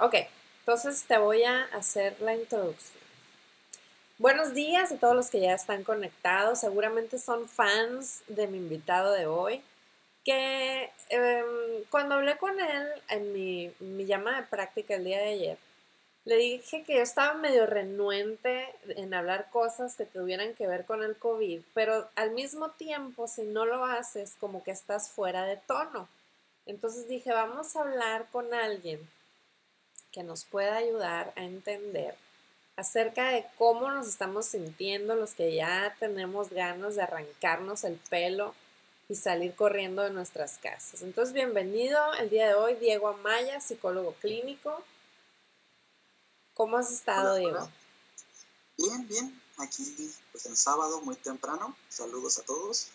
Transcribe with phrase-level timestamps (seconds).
[0.00, 0.14] Ok,
[0.60, 3.02] entonces te voy a hacer la introducción.
[4.18, 6.60] Buenos días a todos los que ya están conectados.
[6.60, 9.60] Seguramente son fans de mi invitado de hoy.
[10.24, 15.30] Que em, cuando hablé con él en mi, mi llamada de práctica el día de
[15.30, 15.58] ayer,
[16.24, 21.02] le dije que yo estaba medio renuente en hablar cosas que tuvieran que ver con
[21.02, 25.56] el COVID, pero al mismo tiempo, si no lo haces, como que estás fuera de
[25.56, 26.08] tono.
[26.66, 29.00] Entonces dije, vamos a hablar con alguien
[30.12, 32.14] que nos pueda ayudar a entender
[32.76, 38.54] acerca de cómo nos estamos sintiendo los que ya tenemos ganas de arrancarnos el pelo
[39.08, 41.02] y salir corriendo de nuestras casas.
[41.02, 44.84] Entonces, bienvenido el día de hoy, Diego Amaya, psicólogo clínico.
[46.54, 47.68] ¿Cómo has estado, Diego?
[48.76, 49.42] Bien, bien.
[49.56, 51.74] Aquí, pues el sábado, muy temprano.
[51.88, 52.90] Saludos a todos.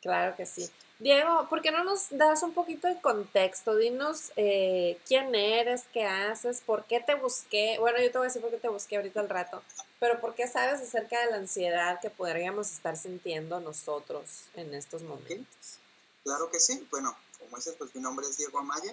[0.00, 0.70] Claro que sí.
[1.00, 3.76] Diego, ¿por qué no nos das un poquito de contexto?
[3.76, 7.76] Dinos eh, quién eres, qué haces, por qué te busqué.
[7.78, 9.62] Bueno, yo te voy a decir por qué te busqué ahorita al rato,
[10.00, 15.02] pero ¿por qué sabes acerca de la ansiedad que podríamos estar sintiendo nosotros en estos
[15.02, 15.78] momentos?
[16.24, 16.84] Claro que sí.
[16.90, 18.92] Bueno, como dices, pues mi nombre es Diego Amaya,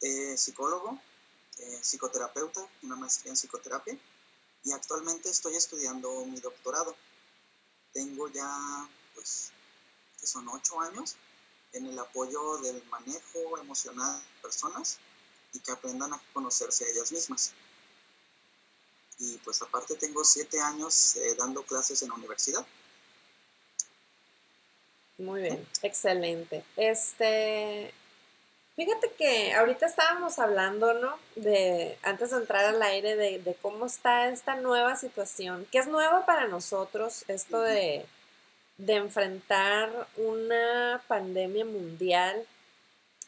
[0.00, 0.98] eh, psicólogo,
[1.58, 3.98] eh, psicoterapeuta, una maestría en psicoterapia,
[4.64, 6.96] y actualmente estoy estudiando mi doctorado.
[7.92, 9.52] Tengo ya, pues,
[10.20, 11.16] que son ocho años,
[11.72, 14.98] en el apoyo del manejo emocional de personas
[15.52, 17.52] y que aprendan a conocerse a ellas mismas.
[19.18, 22.66] Y pues aparte tengo siete años eh, dando clases en la universidad.
[25.18, 26.64] Muy bien, excelente.
[26.76, 27.92] Este,
[28.76, 31.18] fíjate que ahorita estábamos hablando, ¿no?
[31.34, 35.88] De, antes de entrar al aire, de, de cómo está esta nueva situación, que es
[35.88, 38.06] nueva para nosotros, esto de
[38.78, 42.46] de enfrentar una pandemia mundial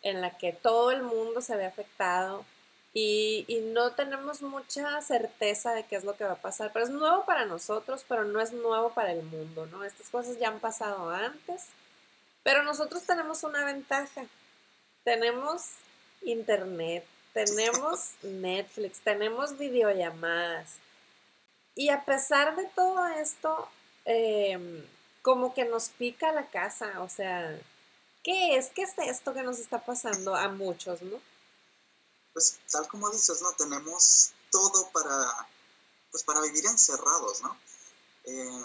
[0.03, 2.45] en la que todo el mundo se ve afectado
[2.93, 6.73] y, no tenemos mucha certeza de qué es lo que va a pasar.
[6.73, 9.85] Pero es nuevo para nosotros, pero no es nuevo para el mundo, ¿no?
[9.85, 11.67] Estas cosas ya han pasado antes,
[12.43, 14.25] pero nosotros tenemos una ventaja.
[15.05, 15.63] Tenemos
[16.23, 20.79] internet, tenemos Netflix, tenemos videollamadas.
[21.77, 23.69] Y a pesar de todo esto,
[24.05, 24.85] eh,
[25.23, 27.61] como que nos pica la casa, o sea,
[28.23, 28.69] ¿qué es?
[28.69, 31.21] ¿Qué es esto que nos está pasando a muchos, no?
[32.33, 33.53] Pues tal como dices, ¿no?
[33.53, 35.49] Tenemos todo para,
[36.11, 37.57] pues para vivir encerrados, ¿no?
[38.25, 38.65] Eh,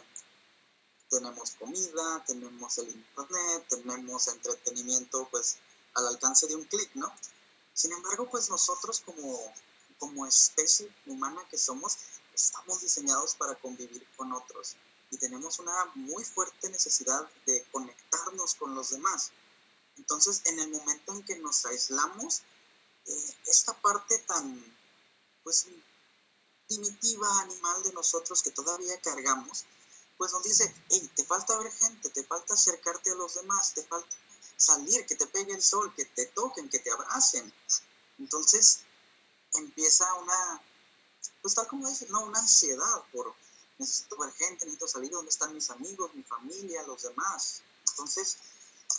[1.09, 5.57] tenemos comida, tenemos el internet, tenemos entretenimiento, pues
[5.93, 7.11] al alcance de un clic, ¿no?
[7.73, 9.53] Sin embargo, pues nosotros como,
[9.99, 11.97] como especie humana que somos,
[12.33, 14.77] estamos diseñados para convivir con otros
[15.11, 19.31] y tenemos una muy fuerte necesidad de conectarnos con los demás.
[19.97, 22.41] Entonces, en el momento en que nos aislamos,
[23.05, 24.77] eh, esta parte tan,
[25.43, 25.67] pues,
[26.67, 29.65] primitiva, animal de nosotros que todavía cargamos,
[30.17, 33.83] pues nos dice, hey, te falta ver gente, te falta acercarte a los demás, te
[33.83, 34.15] falta
[34.57, 37.53] salir, que te pegue el sol, que te toquen, que te abracen.
[38.17, 38.81] Entonces
[39.55, 40.61] empieza una,
[41.41, 43.35] pues como dice, no, una ansiedad por,
[43.77, 47.61] necesito ver gente, necesito salir, ¿dónde están mis amigos, mi familia, los demás?
[47.91, 48.37] Entonces,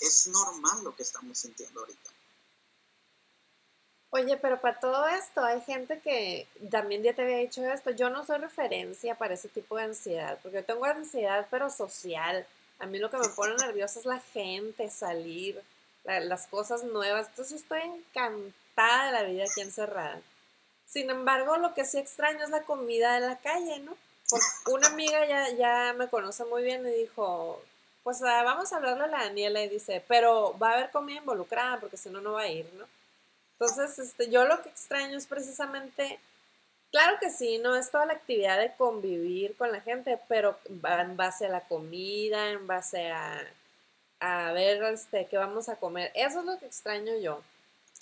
[0.01, 2.11] es normal lo que estamos sintiendo ahorita.
[4.11, 8.09] Oye, pero para todo esto hay gente que también ya te había dicho esto, yo
[8.09, 12.47] no soy referencia para ese tipo de ansiedad, porque yo tengo ansiedad pero social.
[12.79, 15.63] A mí lo que me pone nerviosa es la gente, salir,
[16.05, 17.29] las cosas nuevas.
[17.29, 20.23] Entonces estoy encantada de la vida aquí encerrada.
[20.87, 23.97] Sin embargo, lo que sí extraño es la comida de la calle, ¿no?
[24.67, 27.63] Una amiga ya, ya me conoce muy bien y dijo,
[28.03, 31.19] pues ah, vamos a hablarle a la Daniela y dice, pero va a haber comida
[31.19, 32.87] involucrada porque si no, no va a ir, ¿no?
[33.59, 36.19] Entonces, este, yo lo que extraño es precisamente,
[36.93, 41.17] claro que sí, no es toda la actividad de convivir con la gente, pero en
[41.17, 43.41] base a la comida, en base a,
[44.21, 46.13] a ver este, qué vamos a comer.
[46.15, 47.43] Eso es lo que extraño yo.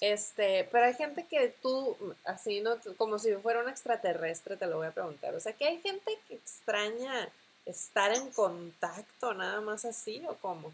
[0.00, 2.76] Este, pero hay gente que tú, así, ¿no?
[2.96, 5.34] Como si fuera un extraterrestre, te lo voy a preguntar.
[5.34, 7.30] O sea, que hay gente que extraña
[7.64, 10.72] estar en contacto, nada más así, ¿o cómo?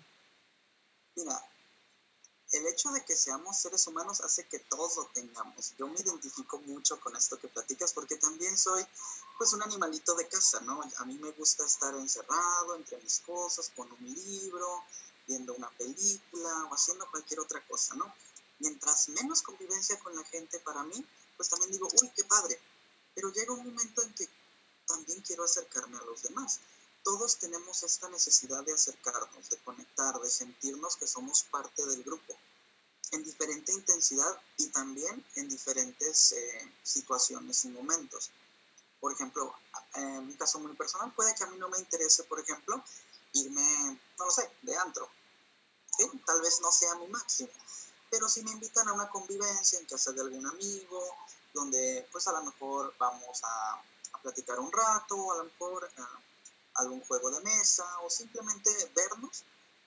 [1.16, 1.40] Mira,
[2.52, 5.74] el hecho de que seamos seres humanos hace que todos lo tengamos.
[5.78, 8.84] Yo me identifico mucho con esto que platicas porque también soy,
[9.38, 10.82] pues, un animalito de casa, ¿no?
[10.98, 14.82] A mí me gusta estar encerrado entre mis cosas, con un libro,
[15.26, 18.12] viendo una película o haciendo cualquier otra cosa, ¿no?
[18.60, 21.04] Mientras menos convivencia con la gente para mí,
[21.36, 22.60] pues también digo, uy, qué padre.
[23.14, 24.28] Pero llega un momento en que
[24.86, 26.60] también quiero acercarme a los demás.
[27.02, 32.36] Todos tenemos esta necesidad de acercarnos, de conectar, de sentirnos que somos parte del grupo.
[33.12, 38.30] en diferente intensidad y también en diferentes eh, situaciones y momentos.
[39.00, 39.52] Por ejemplo,
[39.94, 42.80] en un caso muy personal, puede que a mí no me interese, por ejemplo,
[43.32, 45.10] irme, no lo sé, de antro.
[46.24, 47.50] Tal vez no sea mi máximo,
[48.10, 51.02] pero si me invitan a una convivencia en casa de algún amigo,
[51.54, 53.82] donde pues a lo mejor vamos a,
[54.22, 56.02] platicar un rato, a lo mejor eh,
[56.74, 59.44] algún juego de mesa, o simplemente vernos,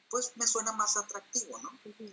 [0.10, 1.70] pues me suena más atractivo, ¿no?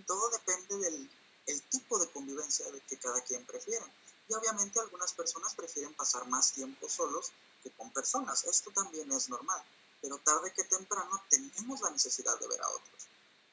[0.07, 1.11] Todo depende del
[1.47, 3.85] el tipo de convivencia que cada quien prefiere.
[4.29, 8.45] Y obviamente algunas personas prefieren pasar más tiempo solos que con personas.
[8.45, 9.63] Esto también es normal.
[10.01, 13.09] Pero tarde que temprano tenemos la necesidad de ver a otros.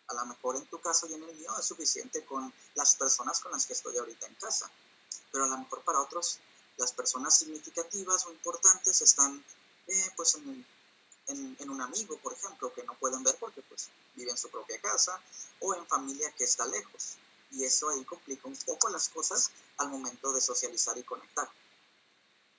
[0.07, 3.39] A lo mejor en tu caso y en el mío es suficiente con las personas
[3.39, 4.71] con las que estoy ahorita en casa.
[5.31, 6.39] Pero a lo mejor para otros
[6.77, 9.44] las personas significativas o importantes están
[9.88, 10.65] eh, pues en,
[11.27, 14.50] en, en, un amigo, por ejemplo, que no pueden ver porque pues vive en su
[14.50, 15.19] propia casa
[15.59, 17.18] o en familia que está lejos
[17.51, 21.48] y eso ahí complica un poco las cosas al momento de socializar y conectar.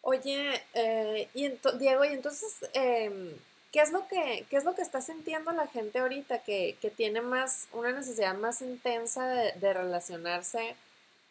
[0.00, 1.48] Oye, eh, y
[1.78, 3.36] Diego, y entonces, em,
[3.72, 6.90] ¿qué, es lo que, ¿qué es lo que está sintiendo la gente ahorita que, que
[6.90, 10.76] tiene más, una necesidad más intensa de, relacionarse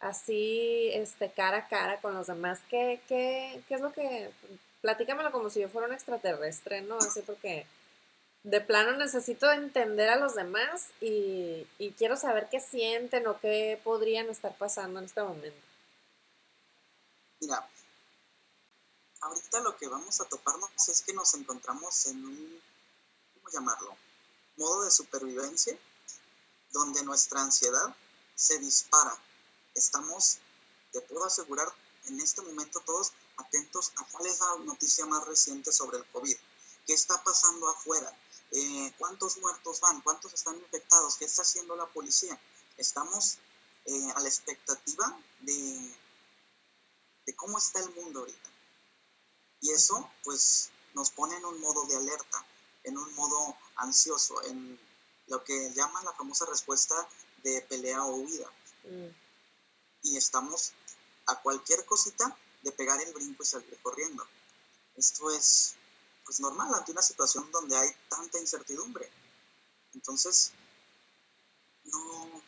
[0.00, 2.60] así, este, cara a cara con los demás?
[2.70, 4.30] ¿Qué, qué, qué es lo que,
[4.80, 6.98] platícamelo como si yo fuera un extraterrestre, ¿no?
[6.98, 7.66] Así porque
[8.44, 11.66] de plano necesito entender a los demás y,
[11.98, 15.66] quiero saber qué sienten o qué podrían estar pasando en este momento.
[17.40, 17.66] Mira,
[19.20, 22.62] ahorita lo que vamos a toparnos es que nos encontramos en un,
[23.34, 23.96] ¿cómo llamarlo?
[24.56, 25.78] Modo de supervivencia,
[26.70, 27.94] donde nuestra ansiedad
[28.34, 29.16] se dispara.
[29.74, 30.38] Estamos,
[30.92, 31.72] te puedo asegurar,
[32.06, 36.36] en este momento todos atentos a cuál es la noticia más reciente sobre el COVID.
[36.86, 38.10] ¿Qué está pasando afuera?
[38.50, 42.40] Eh, cuántos muertos van, cuántos están infectados, qué está haciendo la policía.
[42.78, 43.38] Estamos
[43.84, 45.94] eh, a la expectativa de,
[47.26, 48.50] de cómo está el mundo ahorita.
[49.60, 52.46] Y eso pues nos pone en un modo de alerta,
[52.84, 54.78] en un modo ansioso, en
[55.26, 57.08] lo que llaman la famosa respuesta
[57.42, 58.50] de pelea o huida.
[58.84, 59.08] Mm.
[60.02, 60.72] Y estamos
[61.26, 64.26] a cualquier cosita de pegar el brinco y salir corriendo.
[64.96, 65.74] Esto es
[66.24, 69.10] pues normal ante una situación donde hay tanta incertidumbre.
[69.94, 70.52] Entonces,
[71.84, 72.42] no,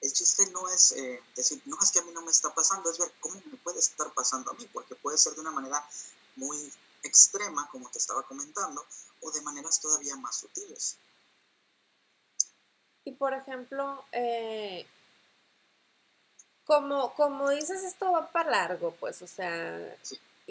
[0.00, 2.90] el chiste no es eh, decir, no es que a mí no me está pasando,
[2.90, 5.86] es ver cómo me puede estar pasando a mí, porque puede ser de una manera
[6.36, 8.84] muy extrema, como te estaba comentando,
[9.20, 10.96] o de maneras todavía más sutiles.
[13.04, 14.86] Y por ejemplo, eh,
[16.64, 19.96] como, como dices, esto va para largo, pues, o sea,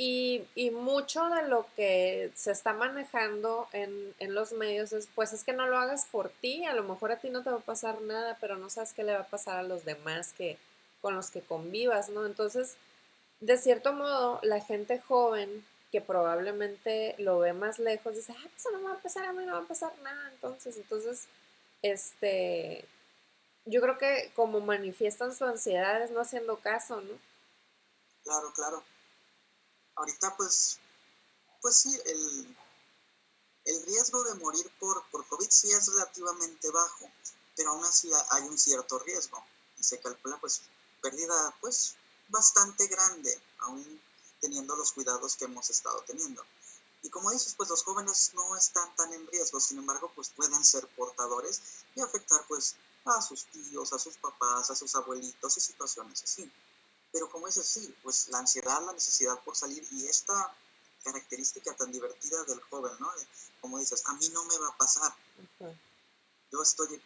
[0.01, 5.33] y, y, mucho de lo que se está manejando en, en, los medios es, pues
[5.33, 7.57] es que no lo hagas por ti, a lo mejor a ti no te va
[7.57, 10.57] a pasar nada, pero no sabes qué le va a pasar a los demás que,
[11.01, 12.25] con los que convivas, ¿no?
[12.25, 12.77] Entonces,
[13.41, 18.67] de cierto modo, la gente joven que probablemente lo ve más lejos dice, ah, pues
[18.71, 21.27] no me va a pasar, a mí no va a pasar nada, entonces, entonces,
[21.81, 22.85] este,
[23.65, 27.19] yo creo que como manifiestan su ansiedad es no haciendo caso, ¿no?
[28.23, 28.81] Claro, claro
[29.99, 30.79] ahorita pues,
[31.61, 32.57] pues sí, el,
[33.65, 37.11] el riesgo de morir por, por COVID sí es relativamente bajo,
[37.55, 39.43] pero aún así hay un cierto riesgo
[39.77, 40.61] y se calcula pues
[41.01, 41.95] pérdida pues
[42.29, 44.01] bastante grande, aún
[44.39, 46.43] teniendo los cuidados que hemos estado teniendo.
[47.01, 50.63] Y como dices, pues los jóvenes no están tan en riesgo, sin embargo, pues pueden
[50.65, 51.61] ser portadores
[51.95, 56.51] y afectar pues a sus tíos, a sus papás, a sus abuelitos y situaciones así.
[57.11, 60.55] Pero como es así, pues la ansiedad, la necesidad por salir y esta
[61.03, 63.09] característica tan divertida del joven, ¿no?
[63.61, 65.13] Como dices, a mí no me va a pasar.
[66.51, 67.01] Yo estoy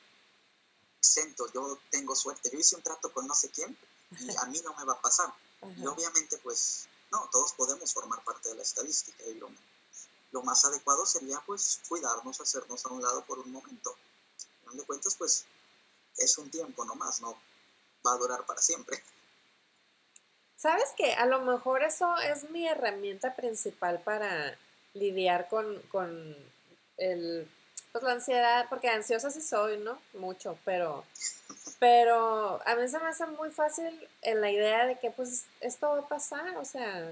[0.97, 3.77] exento, yo tengo suerte, yo hice un trato con no sé quién
[4.19, 5.33] y a mí no me va a pasar.
[5.77, 9.49] Y obviamente, pues, no, todos podemos formar parte de la estadística y lo,
[10.31, 13.95] lo más adecuado sería, pues, cuidarnos, hacernos a un lado por un momento.
[14.71, 15.45] En de cuentas, pues,
[16.17, 17.37] es un tiempo nomás, no
[18.05, 19.01] va a durar para siempre.
[20.63, 21.11] ¿Sabes qué?
[21.15, 24.57] A lo mejor eso es mi herramienta principal para
[24.93, 26.37] lidiar con, con
[26.95, 27.45] el,
[27.91, 29.99] pues la ansiedad, porque ansiosa sí soy, ¿no?
[30.13, 31.03] Mucho, pero,
[31.79, 35.89] pero a mí se me hace muy fácil en la idea de que pues esto
[35.89, 37.11] va a pasar, o sea,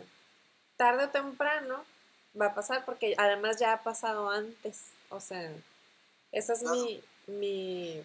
[0.78, 1.84] tarde o temprano
[2.40, 5.52] va a pasar, porque además ya ha pasado antes, o sea,
[6.32, 8.02] esa es mi, mi,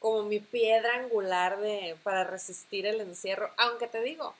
[0.00, 4.34] como mi piedra angular de, para resistir el encierro, aunque te digo,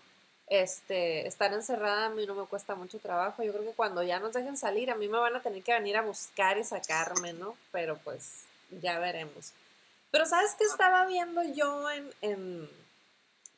[0.51, 3.43] este, estar encerrada a mí no me cuesta mucho trabajo.
[3.43, 5.73] Yo creo que cuando ya nos dejen salir, a mí me van a tener que
[5.73, 7.57] venir a buscar y sacarme, ¿no?
[7.71, 8.43] Pero pues
[8.83, 9.53] ya veremos.
[10.11, 11.89] Pero ¿sabes qué estaba viendo yo
[12.21, 12.69] en,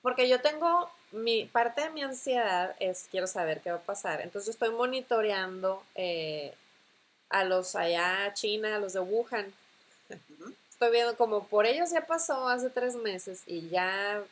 [0.02, 0.90] Porque yo tengo...
[1.12, 4.22] Mi parte de mi ansiedad es quiero saber qué va a pasar.
[4.22, 6.54] Entonces yo estoy monitoreando eh,
[7.28, 9.52] a los allá China, a los de Wuhan.
[10.70, 14.22] Estoy viendo como por ellos ya pasó hace tres meses y ya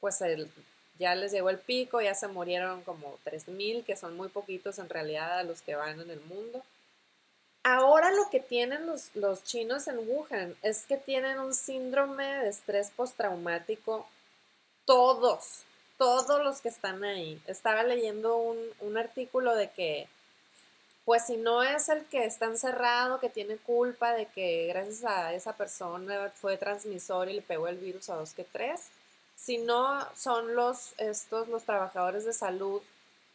[0.00, 0.50] pues el,
[0.98, 4.88] ya les llegó el pico, ya se murieron como 3.000, que son muy poquitos en
[4.88, 6.62] realidad a los que van en el mundo.
[7.62, 12.48] Ahora lo que tienen los, los chinos en Wuhan es que tienen un síndrome de
[12.48, 14.06] estrés postraumático
[14.84, 15.64] todos,
[15.98, 17.42] todos los que están ahí.
[17.46, 20.08] Estaba leyendo un, un artículo de que,
[21.04, 25.34] pues si no es el que está encerrado, que tiene culpa de que gracias a
[25.34, 28.90] esa persona fue transmisor y le pegó el virus a dos que tres,
[29.36, 32.82] si no son los, estos, los trabajadores de salud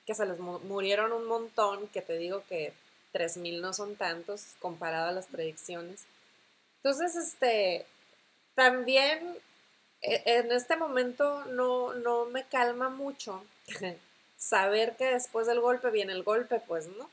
[0.06, 2.74] que se les murieron un montón, que te digo que
[3.14, 6.06] 3.000 no son tantos comparado a las predicciones.
[6.78, 7.86] Entonces, este,
[8.56, 9.38] también
[10.02, 13.44] e, en este momento no, no me calma mucho
[14.38, 17.10] saber que después del golpe viene el golpe, pues, ¿no?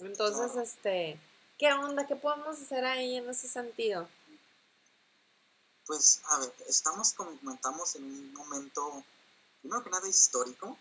[0.00, 1.18] Entonces, este,
[1.56, 2.06] ¿qué onda?
[2.06, 4.08] ¿Qué podemos hacer ahí en ese sentido?
[5.90, 9.04] Pues, a ver, estamos, como comentamos, en un momento,
[9.60, 10.78] primero que nada, histórico,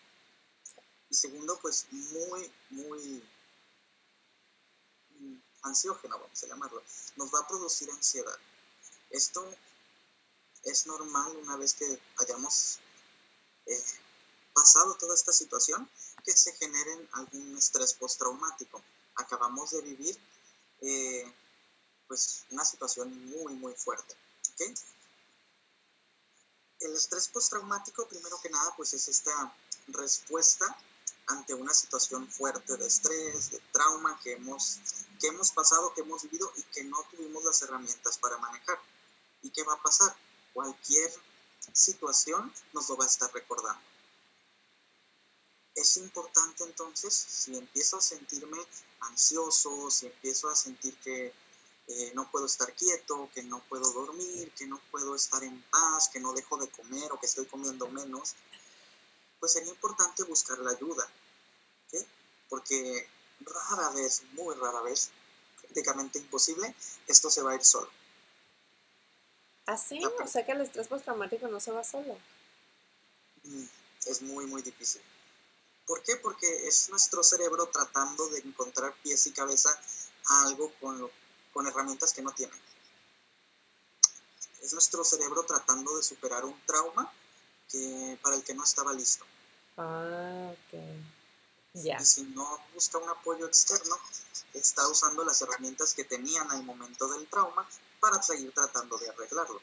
[1.09, 3.23] y segundo, pues, muy, muy
[5.19, 6.83] mm, ansiógeno, vamos a llamarlo.
[7.15, 8.37] Nos va a producir ansiedad.
[9.09, 9.43] Esto
[10.65, 12.77] es normal una vez que hayamos
[13.65, 13.83] eh,
[14.53, 15.89] pasado toda esta situación,
[16.23, 18.79] que se generen algún estrés postraumático.
[19.15, 20.19] Acabamos de vivir
[20.81, 21.33] eh,
[22.07, 24.15] pues una situación muy, muy fuerte.
[24.53, 24.71] ¿okay?
[26.79, 29.53] El estrés postraumático, primero que nada, pues es esta
[29.87, 30.65] respuesta
[31.27, 34.79] ante una situación fuerte de estrés, de trauma que hemos,
[35.19, 38.79] que hemos pasado, que hemos vivido y que no tuvimos las herramientas para manejar.
[39.41, 40.15] ¿Y qué va a pasar?
[40.53, 41.11] Cualquier
[41.73, 43.81] situación nos lo va a estar recordando.
[45.75, 48.57] Es importante entonces, si empiezo a sentirme
[49.01, 51.33] ansioso, si empiezo a sentir que
[51.91, 56.09] eh, no puedo estar quieto, que no puedo dormir, que no puedo estar en paz,
[56.09, 58.35] que no dejo de comer o que estoy comiendo menos,
[59.39, 61.07] pues sería importante buscar la ayuda.
[62.47, 63.07] Porque
[63.41, 65.09] rara vez, muy rara vez,
[65.61, 66.75] prácticamente imposible,
[67.07, 67.89] esto se va a ir solo.
[69.65, 69.99] ¿Así?
[70.03, 72.17] ¿Ah, o sea que el estrés postraumático no se va solo.
[73.43, 73.65] Mm,
[74.05, 75.01] es muy, muy difícil.
[75.87, 76.17] ¿Por qué?
[76.17, 79.69] Porque es nuestro cerebro tratando de encontrar pies y cabeza
[80.25, 81.11] a algo con lo
[81.53, 82.59] con herramientas que no tienen.
[84.61, 87.11] Es nuestro cerebro tratando de superar un trauma
[87.69, 89.25] que, para el que no estaba listo.
[89.77, 90.79] Ah, ok.
[91.73, 91.97] Ya.
[92.01, 93.97] Y si no busca un apoyo externo,
[94.53, 97.67] está usando las herramientas que tenían al momento del trauma
[97.99, 99.61] para seguir tratando de arreglarlo.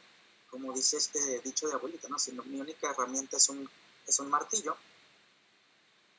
[0.51, 2.19] Como dice este dicho de abuelita, ¿no?
[2.19, 3.69] Si mi única herramienta es un,
[4.07, 4.77] es un martillo,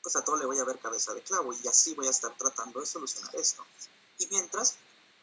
[0.04, 2.36] pues a todo le voy a ver cabeza de clavo y así voy a estar
[2.38, 3.66] tratando de solucionar esto.
[4.20, 4.76] Y mientras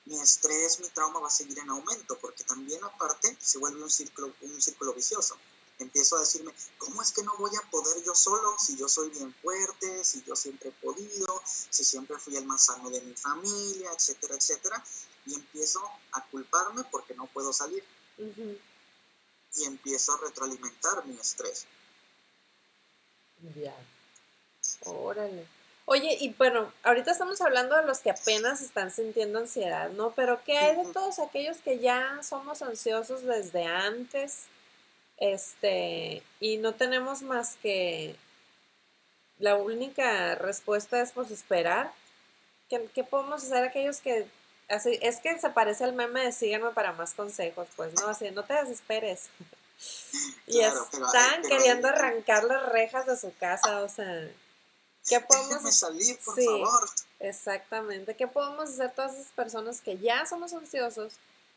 [0.06, 3.90] mi estrés, mi trauma va a seguir en aumento, porque también aparte se vuelve un
[3.90, 5.36] círculo, un círculo vicioso.
[5.78, 9.10] Empiezo a decirme, ¿cómo es que no voy a poder yo solo si yo soy
[9.10, 13.14] bien fuerte, si yo siempre he podido, si siempre fui el más sano de mi
[13.14, 14.84] familia, etcétera, etcétera?
[15.26, 15.82] Y empiezo
[16.12, 17.82] a culparme porque no puedo salir.
[19.56, 21.66] Y empiezo a retroalimentar mi estrés.
[23.56, 23.74] Ya.
[24.84, 25.48] Órale.
[25.86, 30.12] Oye, y bueno, ahorita estamos hablando de los que apenas están sintiendo ansiedad, ¿no?
[30.12, 34.46] Pero ¿qué hay de todos aquellos que ya somos ansiosos desde antes?
[35.18, 38.16] Este, y no tenemos más que
[39.38, 41.92] la única respuesta es pues esperar.
[42.68, 44.26] ¿Qué, podemos hacer aquellos que
[44.68, 48.30] así, es que se parece al meme de síganme para más consejos, pues no, así
[48.30, 49.28] no te desesperes.
[50.46, 54.28] y están queriendo arrancar las rejas de su casa, o sea,
[55.06, 56.90] ¿Qué podemos salir, por favor?
[57.20, 58.16] Exactamente.
[58.16, 61.14] ¿Qué podemos hacer todas esas personas que ya somos ansiosos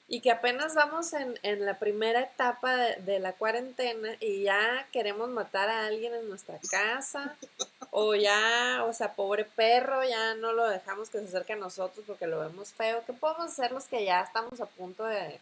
[0.10, 5.68] y que apenas vamos en, la primera etapa de, la cuarentena y ya queremos matar
[5.70, 7.38] a alguien en nuestra casa?
[7.92, 12.06] o ya, o sea, pobre perro, ya no lo dejamos que se acerque a nosotros
[12.06, 13.04] porque lo vemos feo.
[13.06, 15.39] ¿Qué podemos hacer los que ya estamos a punto de,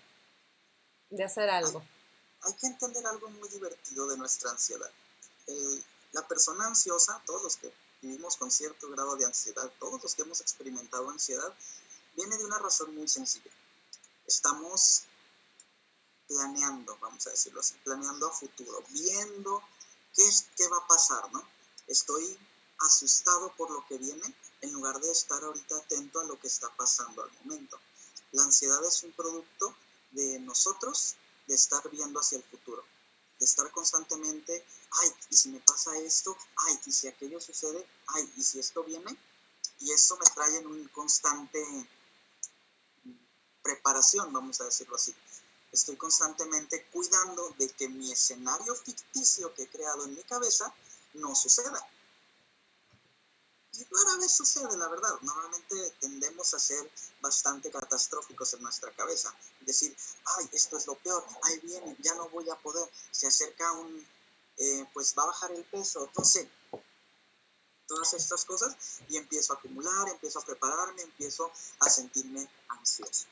[1.09, 1.83] de hacer algo?
[2.41, 4.89] Hay, que entender algo muy divertido de nuestra ansiedad.
[6.13, 7.71] la persona ansiosa, todos los que
[8.01, 11.53] vivimos con cierto grado de ansiedad, todos los que hemos experimentado ansiedad,
[12.15, 13.51] viene de una razón muy sencilla.
[14.25, 15.03] Estamos
[16.27, 19.61] planeando, vamos a decirlo así, planeando a futuro, viendo
[20.15, 21.47] qué, es, qué va a pasar, ¿no?
[21.87, 22.37] Estoy
[22.79, 26.69] asustado por lo que viene en lugar de estar ahorita atento a lo que está
[26.75, 27.79] pasando al momento.
[28.31, 29.75] La ansiedad es un producto
[30.11, 31.15] de nosotros
[31.47, 32.83] de estar viendo hacia el futuro,
[33.39, 38.33] de estar constantemente, ay, y si me pasa esto, ay, y si aquello sucede, ay,
[38.37, 39.17] y si esto viene,
[39.79, 41.63] y eso me trae en un constante
[43.61, 45.13] preparación, vamos a decirlo así.
[45.71, 50.73] Estoy constantemente cuidando de que mi escenario ficticio que he creado en mi cabeza
[51.15, 51.85] no suceda.
[53.77, 55.13] Y rara vez sucede, la verdad.
[55.21, 56.89] Normalmente tendemos a ser
[57.21, 59.35] bastante catastróficos en nuestra cabeza.
[59.61, 59.95] Decir,
[60.37, 64.07] ay, esto es lo peor, ahí viene, ya no voy a poder, se acerca un,
[64.57, 66.47] eh, pues va a bajar el peso, entonces
[67.87, 68.75] todas estas cosas
[69.09, 73.25] y empiezo a acumular, empiezo a prepararme, empiezo a sentirme ansioso.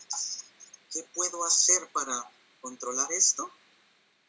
[0.92, 2.30] ¿Qué puedo hacer para
[2.62, 3.50] controlar esto?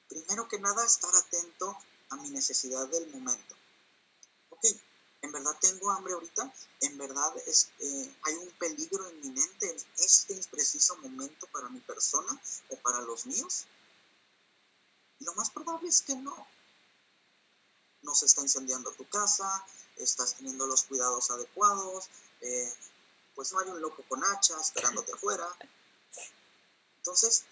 [0.09, 1.77] Primero que nada, estar atento
[2.11, 3.57] a mi necesidad del momento.
[4.51, 4.65] Ok,
[5.25, 6.53] en verdad tengo hambre ahorita,
[6.83, 12.39] en verdad es, eh, hay un peligro inminente en este preciso momento para mi persona
[12.69, 13.67] o para los míos.
[15.21, 16.47] lo más probable es que no.
[18.03, 19.67] No se está incendiando tu casa,
[19.97, 22.11] estás teniendo los cuidados adecuados,
[22.43, 22.75] eh,
[23.35, 25.49] pues no hay un loco con hacha esperándote afuera.
[26.99, 27.45] Entonces,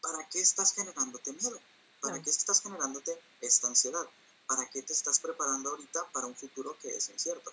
[0.00, 1.60] ¿para qué estás generándote miedo?
[2.00, 4.08] ¿Para qué estás generándote esta ansiedad?
[4.46, 7.52] ¿Para qué te estás preparando ahorita para un futuro que es incierto?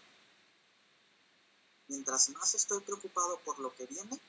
[1.87, 4.19] Mientras más estoy preocupado por lo que viene,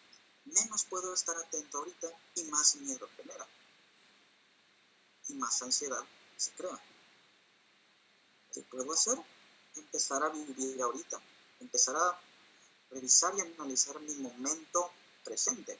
[0.44, 3.46] menos puedo estar atento ahorita y más miedo genera.
[5.28, 6.04] Y más ansiedad
[6.36, 6.80] se crea.
[8.52, 9.18] ¿Qué puedo hacer?
[9.76, 11.20] empezar a vivir ahorita,
[11.60, 12.20] empezar a
[12.90, 14.90] revisar y analizar mi momento
[15.24, 15.78] presente.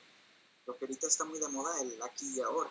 [0.67, 2.71] Lo que ahorita está muy de moda, el aquí y ahora.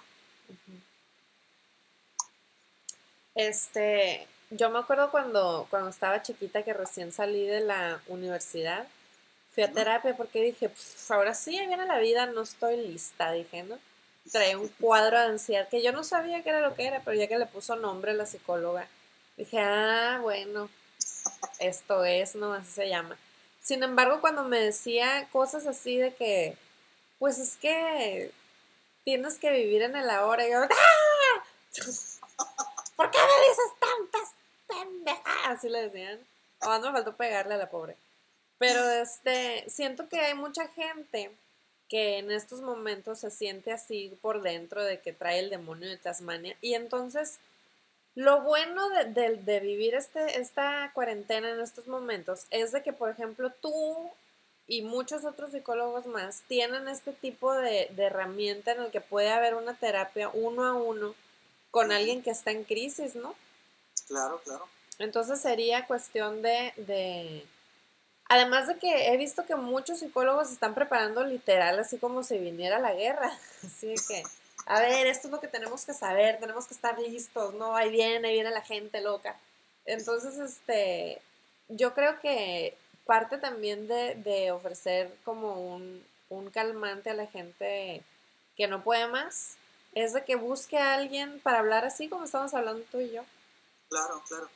[3.36, 8.88] Este, yo me acuerdo cuando, cuando estaba chiquita que recién salí de la universidad,
[9.54, 10.70] fui a terapia porque dije,
[11.10, 13.78] ahora sí, viene la vida, no estoy lista, dije, ¿no?
[14.32, 17.18] Traía un cuadro de ansiedad que yo no sabía qué era lo que era, pero
[17.18, 18.88] ya que le puso nombre a la psicóloga,
[19.38, 20.70] dije, ah, bueno,
[21.60, 22.54] esto es, ¿no?
[22.54, 23.18] Así se llama.
[23.62, 26.58] Sin embargo, cuando me decía cosas así de que,
[27.20, 28.32] pues es que
[29.04, 31.44] tienes que vivir en el ahora, y yo, ¡Ah!
[33.02, 34.34] ¿Por qué me dices tantas
[34.68, 35.58] pendejadas?
[35.58, 36.20] Así le decían.
[36.62, 37.96] O no me faltó pegarle a la pobre.
[38.60, 41.32] Pero este, siento que hay mucha gente
[41.90, 45.98] que en estos momentos se siente así por dentro de que trae el demonio de
[45.98, 46.56] Tasmania.
[46.62, 47.40] Y entonces
[48.14, 53.52] lo bueno de, vivir este, esta cuarentena en estos momentos es de que, por ejemplo,
[53.62, 54.12] tú
[54.68, 59.56] y muchos otros psicólogos más tienen este tipo de, herramienta en el que puede haber
[59.56, 61.16] una terapia uno a uno
[61.72, 63.34] con alguien que está en crisis, ¿no?
[64.08, 64.68] Claro, claro.
[65.00, 67.46] Entonces sería cuestión de, de...
[68.30, 72.80] Además de que he visto que muchos psicólogos están preparando literal así como si viniera
[72.80, 73.32] la guerra.
[73.64, 74.24] Así que
[74.66, 77.76] a ver, esto es lo que tenemos que saber, tenemos que estar listos, ¿no?
[77.76, 79.38] Ahí viene, ahí viene la gente loca.
[79.86, 81.22] Entonces, este,
[81.68, 86.06] yo creo que parte también de, ofrecer como un,
[86.54, 88.02] calmante a la gente
[88.56, 89.58] que no puede más
[89.94, 93.24] es de que busque a alguien para hablar así como estamos hablando tú y yo.
[93.90, 94.50] Claro, claro.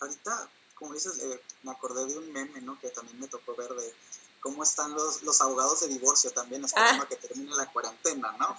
[0.00, 2.78] Ahorita, como dices, eh, me acordé de un meme, ¿no?
[2.80, 3.94] Que también me tocó ver de
[4.40, 7.08] cómo están los, los abogados de divorcio también esperando ah.
[7.08, 8.56] que termine la cuarentena, ¿no?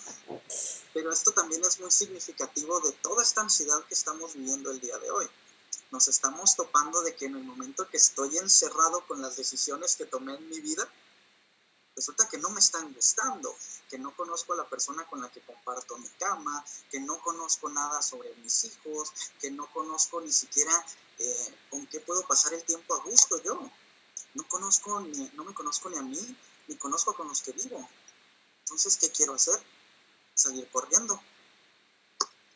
[0.94, 4.98] Pero esto también es muy significativo de toda esta ansiedad que estamos viviendo el día
[4.98, 5.28] de hoy.
[5.92, 10.06] Nos estamos topando de que en el momento que estoy encerrado con las decisiones que
[10.06, 10.90] tomé en mi vida,
[11.98, 13.54] resulta que no me están gustando,
[13.90, 17.68] que no conozco a la persona con la que comparto mi cama, que no conozco
[17.70, 20.72] nada sobre mis hijos, que no conozco ni siquiera
[21.20, 23.70] eh, con qué puedo pasar el tiempo a gusto yo
[24.38, 26.36] no conozco ni, no me conozco ni a mí,
[26.68, 27.90] ni conozco con los que vivo.
[28.60, 29.56] Entonces, ¿qué quiero hacer?
[30.34, 31.20] Salir corriendo.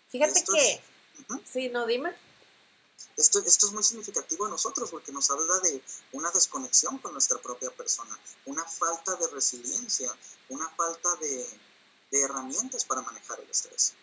[0.09, 0.81] Fíjate que...
[1.51, 2.15] Sí, no, dime.
[3.17, 5.81] Esto, esto es muy significativo a nosotros porque nos habla de
[6.13, 10.11] una desconexión con nuestra propia persona, una falta de resiliencia,
[10.49, 11.45] una falta de,
[12.11, 13.93] de herramientas para manejar el estrés.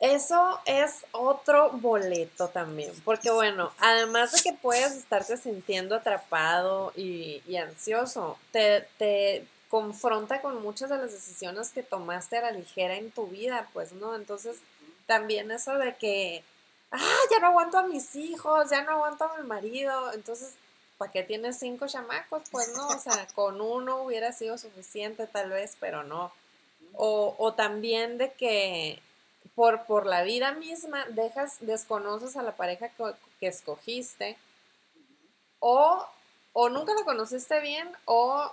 [0.00, 7.42] Eso es otro boleto también, porque bueno, además de que puedes estarte sintiendo atrapado y,
[7.56, 13.12] ansioso, te, te, confronta con muchas de las decisiones que tomaste a la ligera en
[13.12, 14.16] tu vida, pues, ¿no?
[14.16, 14.56] Entonces,
[15.06, 16.44] también eso de que,
[16.90, 20.54] ah, ya no aguanto a mis hijos, ya no aguanto a mi marido, entonces,
[20.98, 22.42] ¿para qué tienes cinco chamacos?
[22.50, 26.32] Pues no, o sea, con uno hubiera sido suficiente tal vez, pero no.
[26.94, 29.00] O, o también de que
[29.54, 34.36] por, por la vida misma dejas, desconoces a la pareja que, escogiste,
[35.58, 36.06] o,
[36.52, 38.50] o nunca la conociste bien, o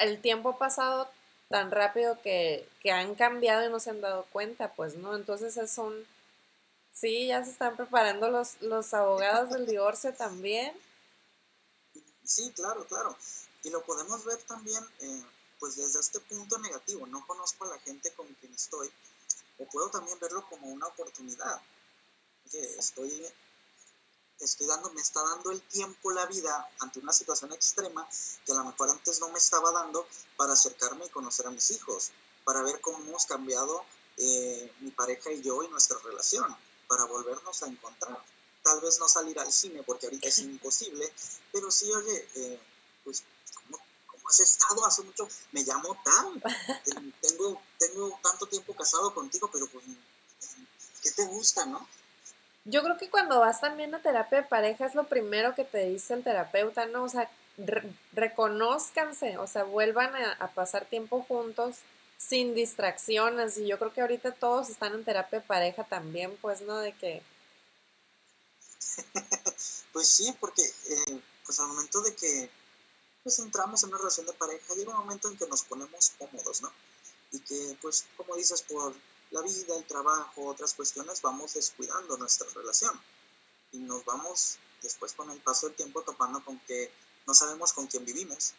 [0.00, 1.08] el tiempo pasado
[1.48, 5.14] tan rápido que, que han cambiado y no se han dado cuenta, pues, ¿no?
[5.14, 6.06] Entonces es un...
[6.98, 10.72] Sí, ya se están preparando los, los abogados del divorcio también.
[12.24, 13.14] Sí, claro, claro.
[13.64, 15.22] Y lo podemos ver también, eh,
[15.60, 17.06] pues desde este punto negativo.
[17.06, 18.90] No conozco a la gente con quien estoy,
[19.58, 21.60] o puedo también verlo como una oportunidad.
[22.54, 23.26] estoy,
[24.40, 28.08] estoy dando, me está dando el tiempo, la vida, ante una situación extrema
[28.46, 30.06] que a lo mejor antes no me estaba dando
[30.38, 32.12] para acercarme y conocer a mis hijos,
[32.44, 33.84] para ver cómo hemos cambiado
[34.16, 36.56] eh, mi pareja y yo y nuestra relación,
[36.88, 38.22] para volvernos a encontrar.
[38.62, 41.12] Tal vez no salir al cine porque ahorita es imposible,
[41.52, 42.60] pero sí, oye, eh,
[43.04, 43.22] pues
[44.28, 46.42] has estado hace mucho, me llamo tal,
[47.20, 49.84] tengo, tengo tanto tiempo casado contigo, pero pues,
[51.02, 51.86] ¿qué te gusta, no?
[52.64, 55.88] Yo creo que cuando vas también a terapia de pareja es lo primero que te
[55.88, 57.04] dice el terapeuta, ¿no?
[57.04, 57.30] O sea,
[58.12, 61.76] reconózcanse, o sea, vuelvan a, pasar tiempo juntos
[62.16, 63.58] sin distracciones.
[63.58, 66.78] Y yo creo que ahorita todos están en terapia pareja también, pues, ¿no?
[66.78, 67.22] De que...
[69.92, 72.50] pues sí, porque eh, pues al momento de que
[73.22, 76.62] pues entramos en una relación de pareja, llega un momento en que nos ponemos cómodos,
[76.62, 76.70] ¿no?
[77.32, 78.94] Y que, pues, como dices, por
[79.32, 82.92] la vida, el trabajo, otras cuestiones, vamos descuidando nuestra relación.
[83.72, 86.92] Y nos vamos después con el paso del tiempo topando con que
[87.26, 88.54] no sabemos con quién vivimos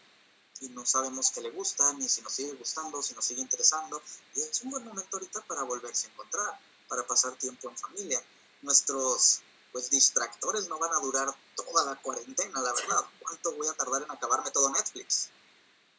[0.62, 4.02] y no sabemos qué le gusta, ni si nos sigue gustando, si nos sigue interesando.
[4.36, 8.22] Y es un buen momento ahorita para volverse a encontrar, para pasar tiempo en familia.
[8.62, 9.42] Nuestros
[9.72, 13.06] pues distractores no van a durar toda la cuarentena, la verdad.
[13.22, 15.30] ¿Cuánto voy a tardar en acabarme todo Netflix?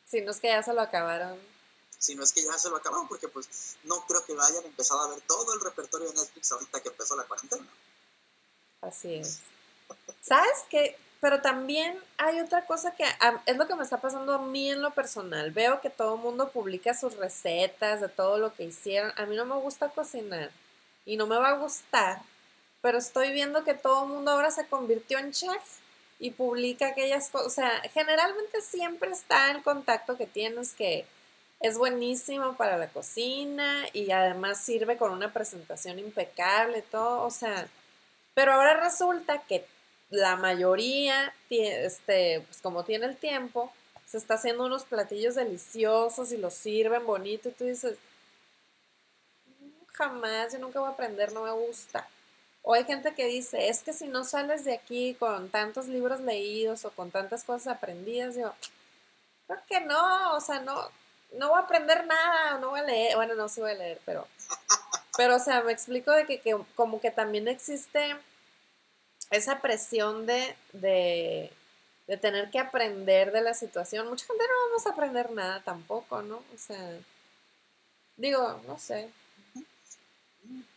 [0.04, 1.38] Si no es que ya se lo acabaron.
[1.98, 5.00] Si no es que ya se lo acabaron, porque pues no creo que hayan empezado
[5.00, 7.68] a ver todo el repertorio de Netflix ahorita que empezó la cuarentena.
[8.80, 9.40] Así es.
[10.22, 10.96] ¿Sabes qué?
[11.20, 13.04] Pero también hay otra cosa que
[13.46, 15.50] es lo que me está pasando a mí en lo personal.
[15.50, 19.12] Veo que todo el mundo publica sus recetas de todo lo que hicieron.
[19.16, 20.50] A mí no me gusta cocinar
[21.04, 22.20] y no me va a gustar
[22.80, 25.62] pero estoy viendo que todo el mundo ahora se convirtió en chef
[26.18, 27.46] y publica aquellas cosas.
[27.46, 31.04] O sea, generalmente siempre está el contacto que tienes que
[31.60, 37.66] es buenísimo para la cocina y además sirve con una presentación impecable, todo, o sea,
[38.34, 39.66] pero ahora resulta que
[40.10, 43.72] la mayoría, este, pues como tiene el tiempo,
[44.06, 47.96] se está haciendo unos platillos deliciosos y los sirven bonito y tú dices,
[49.92, 52.08] jamás, yo nunca voy a aprender, no me gusta.
[52.62, 56.20] O hay gente que dice, es que si no sales de aquí con tantos libros
[56.20, 58.54] leídos o con tantas cosas aprendidas, yo,
[59.46, 60.74] creo que no, o sea, no,
[61.34, 64.00] no voy a aprender nada, no voy a leer, bueno, no sí voy a leer,
[64.04, 64.26] pero,
[65.16, 68.16] pero, o sea, me explico de que, que como que también existe
[69.30, 71.52] esa presión de, de,
[72.20, 74.08] tener que aprender de la situación.
[74.08, 76.36] Mucha gente no vamos a aprender nada tampoco, ¿no?
[76.54, 76.98] O sea,
[78.16, 79.12] digo, no sé.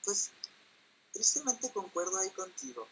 [0.04, 0.32] Pues
[1.14, 2.88] tristemente concuerdo ahí contigo.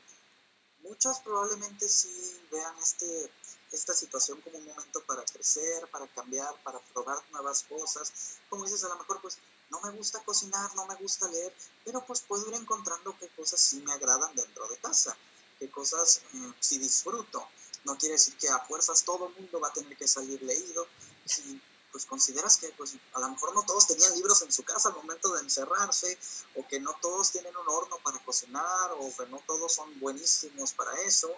[0.83, 3.29] Muchos probablemente sí vean este,
[3.71, 8.39] esta situación como un momento para crecer, para cambiar, para probar nuevas cosas.
[8.49, 9.37] Como dices, a lo mejor pues
[9.69, 11.53] no me gusta cocinar, no me gusta leer,
[11.85, 15.15] pero pues puedo ir encontrando qué cosas sí me agradan dentro de casa,
[15.59, 17.47] qué cosas mm, sí disfruto.
[17.83, 20.87] No quiere decir que a fuerzas todo el mundo va a tener que salir leído.
[21.25, 24.89] Si pues consideras que pues a lo mejor no todos tenían libros en su casa
[24.89, 26.17] al momento de encerrarse,
[26.55, 30.73] o que no todos tienen un horno para cocinar, o que no todos son buenísimos
[30.73, 31.31] para eso,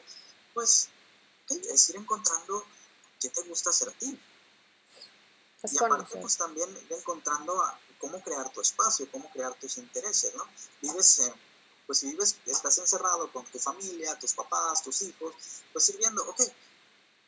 [0.54, 0.90] pues
[1.50, 2.66] es ir encontrando
[3.20, 4.20] qué te gusta hacer a ti.
[5.64, 7.62] y aparte pues también ir encontrando
[8.00, 10.44] cómo crear tu espacio, cómo crear tus intereses, ¿no?
[10.82, 11.32] Vives,
[11.92, 15.36] pues si vives, estás encerrado con tu familia, tus papás, tus hijos,
[15.74, 16.42] pues ir viendo, ok,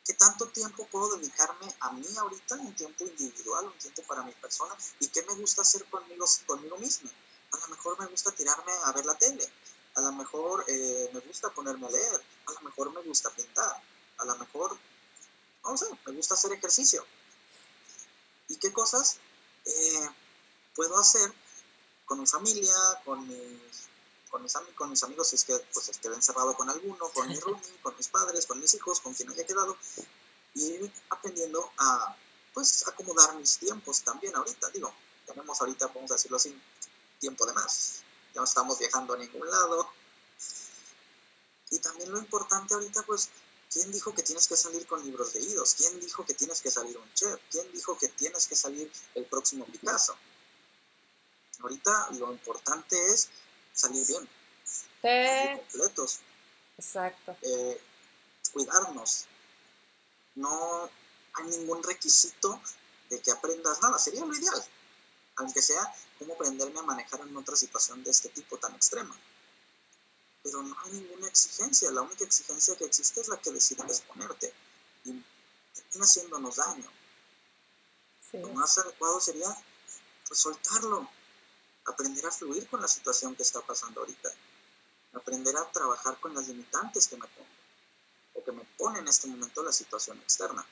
[0.06, 4.32] ¿Qué tanto tiempo puedo dedicarme a mí ahorita, un tiempo individual, un tiempo para mi
[4.32, 4.74] persona?
[5.00, 7.10] ¿Y qué me gusta hacer conmigo, conmigo mismo?
[7.52, 9.46] A lo mejor me gusta tirarme a ver la tele,
[9.96, 13.82] a lo mejor eh, me gusta ponerme a leer, a lo mejor me gusta pintar,
[14.16, 14.78] a lo mejor,
[15.62, 17.04] no sé, me gusta hacer ejercicio.
[18.48, 19.18] ¿Y qué cosas
[19.66, 20.08] eh,
[20.74, 21.30] puedo hacer
[22.06, 22.74] con mi familia,
[23.04, 23.88] con mis
[24.34, 27.38] con mis, con mis amigos si es que pues esté encerrado con alguno, con mi
[27.38, 29.76] roomie, con mis padres, con mis hijos, con quien haya quedado,
[30.54, 32.16] y ir aprendiendo a
[32.52, 34.92] pues acomodar mis tiempos también ahorita, digo,
[35.24, 36.60] tenemos ahorita, vamos a decirlo así,
[37.20, 38.02] tiempo de más,
[38.34, 39.88] ya no estamos viajando a ningún lado.
[41.70, 43.28] Y también lo importante ahorita, pues,
[43.72, 45.76] ¿quién dijo que tienes que salir con libros leídos?
[45.76, 47.38] ¿Quién dijo que tienes que salir un chef?
[47.52, 50.16] ¿Quién dijo que tienes que salir el próximo Picasso?
[51.60, 53.28] Ahorita lo importante es
[53.74, 54.28] salir bien.
[54.64, 55.60] Sí.
[55.72, 56.20] completos.
[56.78, 57.36] Exacto.
[57.42, 57.80] Eh,
[58.52, 59.26] cuidarnos.
[60.36, 60.90] No
[61.34, 62.60] hay ningún requisito
[63.10, 64.64] de que aprendas nada, sería lo ideal,
[65.36, 69.14] aunque sea cómo aprenderme a manejar en otra situación de este tipo tan extrema.
[70.42, 74.52] Pero no hay ninguna exigencia, la única exigencia que existe es la que decides ponerte
[75.04, 75.22] y
[75.74, 76.90] termina haciéndonos daño.
[78.32, 79.56] Lo más adecuado sería
[80.26, 81.08] pues, soltarlo,
[81.86, 84.30] aprender a fluir con la situación que está pasando ahorita,
[85.14, 87.48] aprender a trabajar con las limitantes que me pongo
[88.34, 90.64] o que me pone en este momento la situación externa.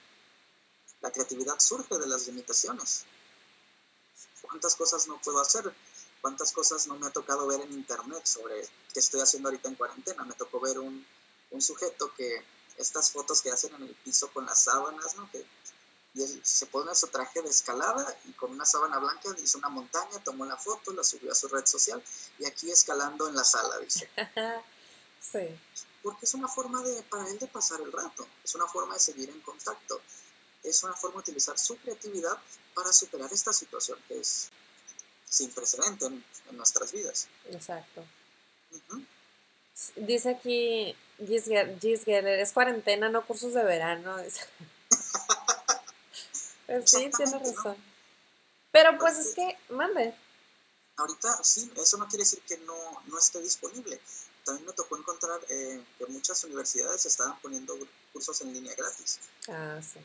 [1.01, 3.05] La creatividad surge de las limitaciones.
[4.43, 5.73] ¿Cuántas cosas no puedo hacer?
[6.21, 9.75] ¿Cuántas cosas no me ha tocado ver en internet sobre qué estoy haciendo ahorita en
[9.75, 10.25] cuarentena?
[10.25, 11.05] Me tocó ver un,
[11.51, 12.45] un sujeto que
[12.77, 15.31] estas fotos que hacen en el piso con las sábanas, ¿no?
[15.31, 15.45] Que,
[16.15, 19.71] y él se pone su traje de escalada y con una sábana blanca hizo una
[19.71, 22.03] montaña, tomó la foto, la subió a su red social
[22.39, 24.09] y aquí escalando en la sala, dice.
[25.21, 25.59] sí.
[26.03, 29.01] Porque es una forma de, para él de pasar el rato, es una forma de
[29.01, 30.01] seguir en contacto,
[30.63, 32.37] es una forma de utilizar su creatividad
[32.75, 34.51] para superar esta situación que es
[35.25, 37.29] sin precedente en, nuestras vidas.
[37.51, 38.05] Exacto.
[39.97, 40.95] Dice aquí
[41.27, 44.19] Gisgeller, es cuarentena, no cursos de verano.
[46.85, 47.77] Sí, tiene razón.
[48.71, 50.15] Pero pues es que, mande.
[50.97, 52.75] Ahorita sí, eso no quiere decir que no,
[53.07, 54.01] no esté disponible.
[54.45, 57.77] También me tocó encontrar eh, que muchas universidades estaban poniendo
[58.13, 59.21] cursos en línea gratis.
[59.49, 60.01] Ah, sí.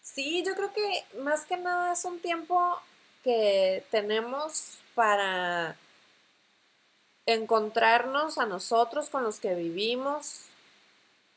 [0.00, 2.78] Sí, yo creo que más que nada es un tiempo
[3.22, 5.78] que tenemos para
[7.26, 10.42] encontrarnos a nosotros con los que vivimos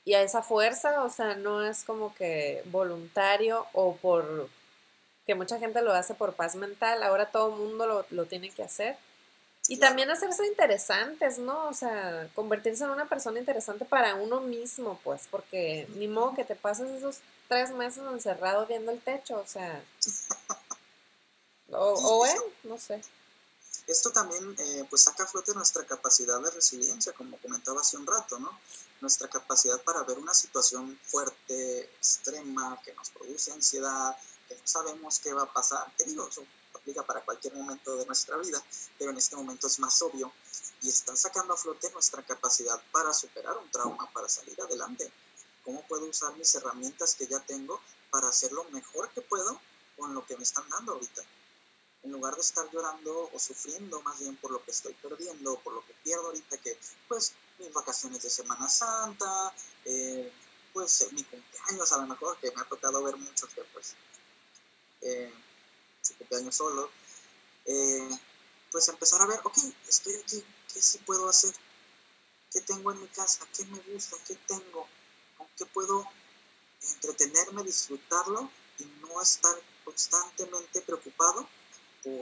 [0.08, 4.48] y a esa fuerza, o sea, no es como que voluntario o por
[5.26, 8.50] que mucha gente lo hace por paz mental, ahora todo el mundo lo, lo tiene
[8.50, 8.96] que hacer.
[9.68, 11.68] Y también hacerse interesantes, ¿no?
[11.68, 16.46] O sea, convertirse en una persona interesante para uno mismo, pues, porque ni modo que
[16.46, 19.84] te pases esos tres meses encerrado viendo el techo, o sea.
[21.70, 23.02] O, o él, no sé.
[23.88, 28.06] Esto también eh, pues saca a flote nuestra capacidad de resiliencia, como comentaba hace un
[28.06, 28.60] rato, ¿no?
[29.00, 34.18] Nuestra capacidad para ver una situación fuerte, extrema, que nos produce ansiedad,
[34.50, 35.90] que no sabemos qué va a pasar.
[35.98, 38.62] Que digo, eso aplica para cualquier momento de nuestra vida,
[39.00, 40.34] pero en este momento es más obvio
[40.82, 45.10] y está sacando a flote nuestra capacidad para superar un trauma, para salir adelante.
[45.64, 49.62] ¿Cómo puedo usar mis herramientas que ya tengo para hacer lo mejor que puedo
[49.96, 51.24] con lo que me están dando ahorita?
[52.08, 55.74] En lugar de estar llorando o sufriendo más bien por lo que estoy perdiendo, por
[55.74, 60.32] lo que pierdo ahorita, que pues mis vacaciones de Semana Santa, eh,
[60.74, 63.96] pues mi cumpleaños a lo mejor, que me ha tocado ver muchos que pues
[65.02, 65.34] eh,
[66.02, 66.90] su cumpleaños solo,
[67.66, 68.10] eh,
[68.72, 70.44] pues empezar a ver, ok, estoy aquí,
[70.74, 71.54] ¿qué sí puedo hacer?
[72.52, 73.46] ¿Qué tengo en mi casa?
[73.56, 74.16] ¿Qué me gusta?
[74.26, 74.88] ¿Qué tengo?
[75.56, 76.06] qué puedo
[76.82, 81.48] entretenerme, disfrutarlo y no estar constantemente preocupado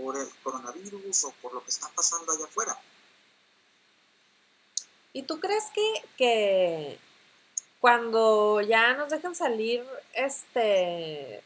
[0.04, 2.78] por el coronavirus o por lo que está pasando allá afuera.
[5.14, 5.64] ¿Y tú crees
[6.18, 7.00] que,
[7.80, 11.42] cuando ya nos dejan salir, este,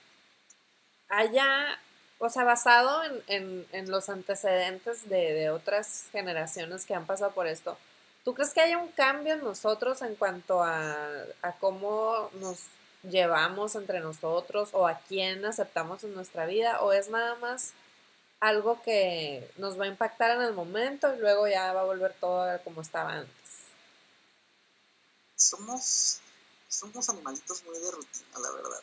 [1.08, 1.80] allá,
[2.18, 7.78] o sea, basado en, los antecedentes de, otras generaciones que han pasado por esto,
[8.24, 11.08] ¿tú crees que haya un cambio en nosotros en cuanto a,
[11.44, 12.64] a cómo nos
[13.04, 16.82] llevamos entre nosotros o a quién aceptamos en nuestra vida?
[16.82, 17.74] ¿O es nada más
[18.40, 22.16] algo que nos va a impactar en el momento y luego ya va a volver
[22.20, 23.34] todo como estaba antes.
[25.36, 26.20] Somos,
[26.68, 28.82] somos animalitos muy de rutina, la verdad.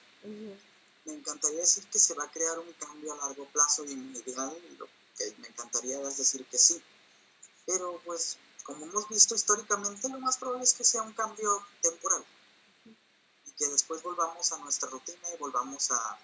[1.04, 4.14] Me encantaría decir que se va a crear un cambio a largo plazo y en
[4.16, 6.82] ideal lo que me encantaría es decir que sí.
[7.64, 12.24] Pero pues como hemos visto históricamente, lo más probable es que sea un cambio temporal
[13.46, 16.18] y que después volvamos a nuestra rutina y volvamos a,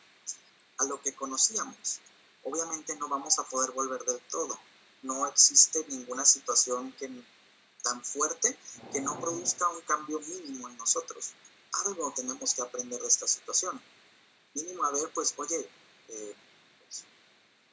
[0.79, 2.01] a lo que conocíamos
[2.44, 4.59] obviamente no vamos a poder volver del todo.
[5.02, 7.11] No existe ninguna situación que,
[7.83, 8.57] tan fuerte
[8.92, 11.33] que no produzca un cambio mínimo en nosotros.
[11.85, 13.81] Algo tenemos que aprender de esta situación.
[14.55, 15.68] Mínimo a ver, pues, oye,
[16.09, 16.37] eh,
[16.78, 17.05] pues,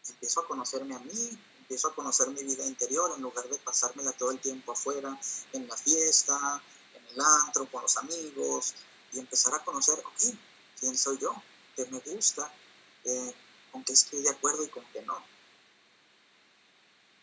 [0.10, 4.12] empiezo a conocerme a mí, empiezo a conocer mi vida interior en lugar de pasármela
[4.14, 5.20] todo el tiempo afuera,
[5.54, 6.64] en la fiesta,
[6.96, 8.74] en el antro, con los amigos,
[9.14, 10.36] y empezar a conocer, ok,
[10.80, 11.34] quién soy yo,
[11.76, 12.52] qué me gusta,
[13.04, 13.36] eh,
[13.72, 15.16] con que estoy de acuerdo y con que no.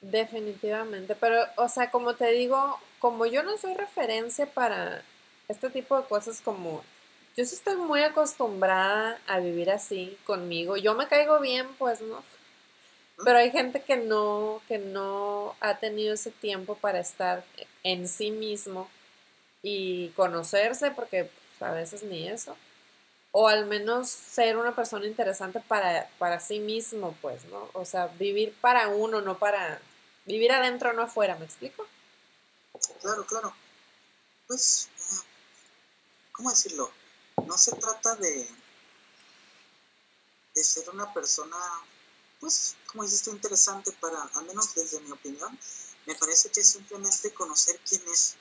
[0.01, 5.03] Definitivamente, pero, o sea, como te digo, como yo no soy referencia para
[5.49, 6.85] este tipo de cosas como,
[7.37, 12.23] yo sí estoy muy acostumbrada a vivir así conmigo, yo me caigo bien, pues, ¿no?
[13.25, 17.45] Pero hay gente que no, que no ha tenido ese tiempo para estar
[17.83, 18.89] en sí mismo
[19.63, 22.57] y conocerse, porque pues, a veces ni eso
[23.39, 27.69] o al menos ser una persona interesante para, para sí mismo, pues, ¿no?
[27.75, 29.79] O sea, vivir para uno, no para...
[30.25, 31.87] Vivir adentro, no afuera, ¿me explico?
[33.03, 33.55] Claro, claro.
[34.47, 35.27] Pues, eh,
[36.33, 36.91] ¿cómo decirlo?
[37.47, 38.49] No se trata de,
[40.55, 41.59] de ser una persona,
[42.41, 45.59] pues, como dices tú, interesante para, al menos desde mi opinión,
[46.07, 48.37] me parece que es simplemente conocer quién es,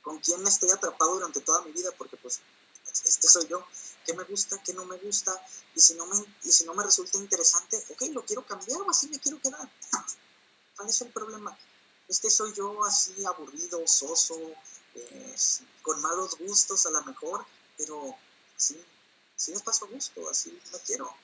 [0.00, 2.40] con quién estoy atrapado durante toda mi vida, porque pues
[3.04, 3.66] este soy yo,
[4.04, 5.32] qué me gusta, qué no me gusta,
[5.74, 8.90] y si no me, y si no me resulta interesante, ok, lo quiero cambiar o
[8.90, 9.68] así me quiero quedar.
[10.76, 11.56] ¿Cuál es el problema?
[12.08, 14.36] Este soy yo así aburrido, soso,
[14.94, 15.36] eh,
[15.82, 17.46] con malos gustos a lo mejor,
[17.78, 18.16] pero
[18.56, 18.78] sí,
[19.36, 21.14] sí me paso a gusto, así me quiero.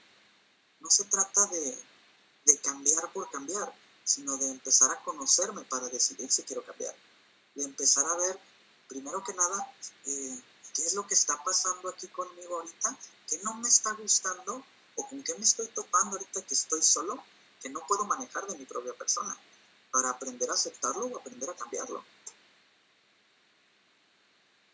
[0.80, 1.78] No se trata de,
[2.46, 3.72] de cambiar por cambiar,
[4.04, 6.94] sino de empezar a conocerme para decidir si quiero cambiar.
[7.54, 8.40] De empezar a ver,
[8.88, 9.74] primero que nada,
[10.06, 10.42] eh,
[10.78, 12.96] qué es lo que está pasando aquí conmigo ahorita,
[13.28, 14.62] que no me está gustando
[14.94, 17.22] o con qué me estoy topando ahorita que estoy solo,
[17.60, 19.36] que no puedo manejar de mi propia persona,
[19.90, 22.04] para aprender a aceptarlo o aprender a cambiarlo.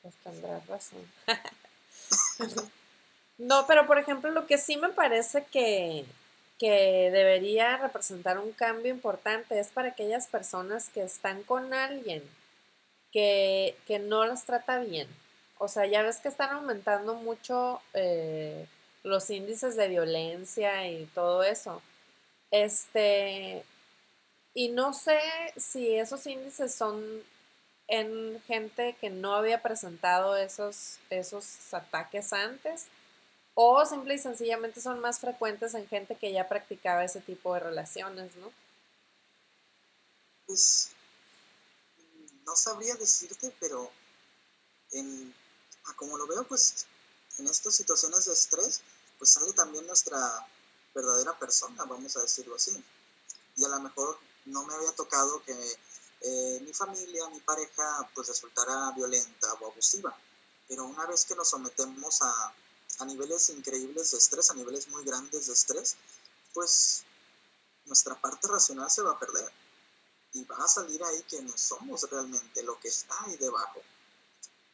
[0.02, 1.10] Pues tendrás razón.
[3.38, 6.04] no, pero por ejemplo, lo que sí me parece que,
[6.58, 12.22] que debería representar un cambio importante es para aquellas personas que están con alguien
[13.10, 15.08] que, que no las trata bien
[15.64, 18.68] o sea, ya ves que están aumentando mucho eh,
[19.02, 21.82] los índices de violencia y todo eso.
[22.50, 23.64] Este,
[24.54, 25.18] y no sé
[25.56, 27.22] si esos índices son
[27.88, 32.86] en gente que no había presentado esos, esos ataques antes
[33.54, 37.60] o simple y sencillamente son más frecuentes en gente que ya practicaba ese tipo de
[37.60, 38.52] relaciones, ¿no?
[40.46, 40.90] Pues
[42.44, 43.90] no sabría decirte, pero
[44.92, 45.34] en
[45.92, 46.86] como lo veo, pues
[47.38, 48.80] en estas situaciones de estrés,
[49.18, 50.46] pues sale también nuestra
[50.94, 52.82] verdadera persona, vamos a decirlo así.
[53.56, 55.78] Y a lo mejor no me había tocado que
[56.20, 60.16] eh, mi familia, mi pareja, pues resultara violenta o abusiva.
[60.68, 62.54] Pero una vez que nos sometemos a,
[63.00, 65.96] a niveles increíbles de estrés, a niveles muy grandes de estrés,
[66.52, 67.04] pues
[67.86, 69.50] nuestra parte racional se va a perder.
[70.32, 73.80] Y va a salir ahí que no somos realmente lo que está ahí debajo.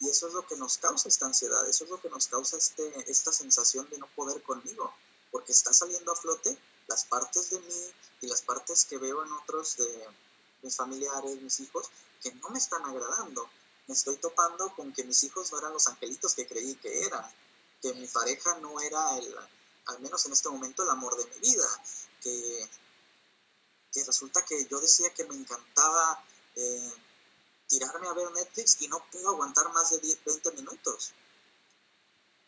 [0.00, 2.56] Y eso es lo que nos causa esta ansiedad, eso es lo que nos causa
[2.56, 4.92] este, esta sensación de no poder conmigo,
[5.30, 6.58] porque está saliendo a flote
[6.88, 10.08] las partes de mí y las partes que veo en otros de
[10.62, 11.90] mis familiares, mis hijos,
[12.22, 13.48] que no me están agradando.
[13.86, 17.24] Me estoy topando con que mis hijos no eran los angelitos que creí que eran,
[17.82, 19.34] que mi pareja no era el,
[19.86, 21.68] al menos en este momento, el amor de mi vida,
[22.22, 22.68] que,
[23.92, 26.24] que resulta que yo decía que me encantaba
[26.56, 26.92] eh,
[27.70, 31.12] tirarme a ver Netflix y no puedo aguantar más de 10, 20 minutos.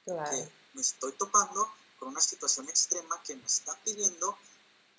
[0.04, 0.37] Claro.
[0.74, 4.37] me estoy topando con una situación extrema que me está pidiendo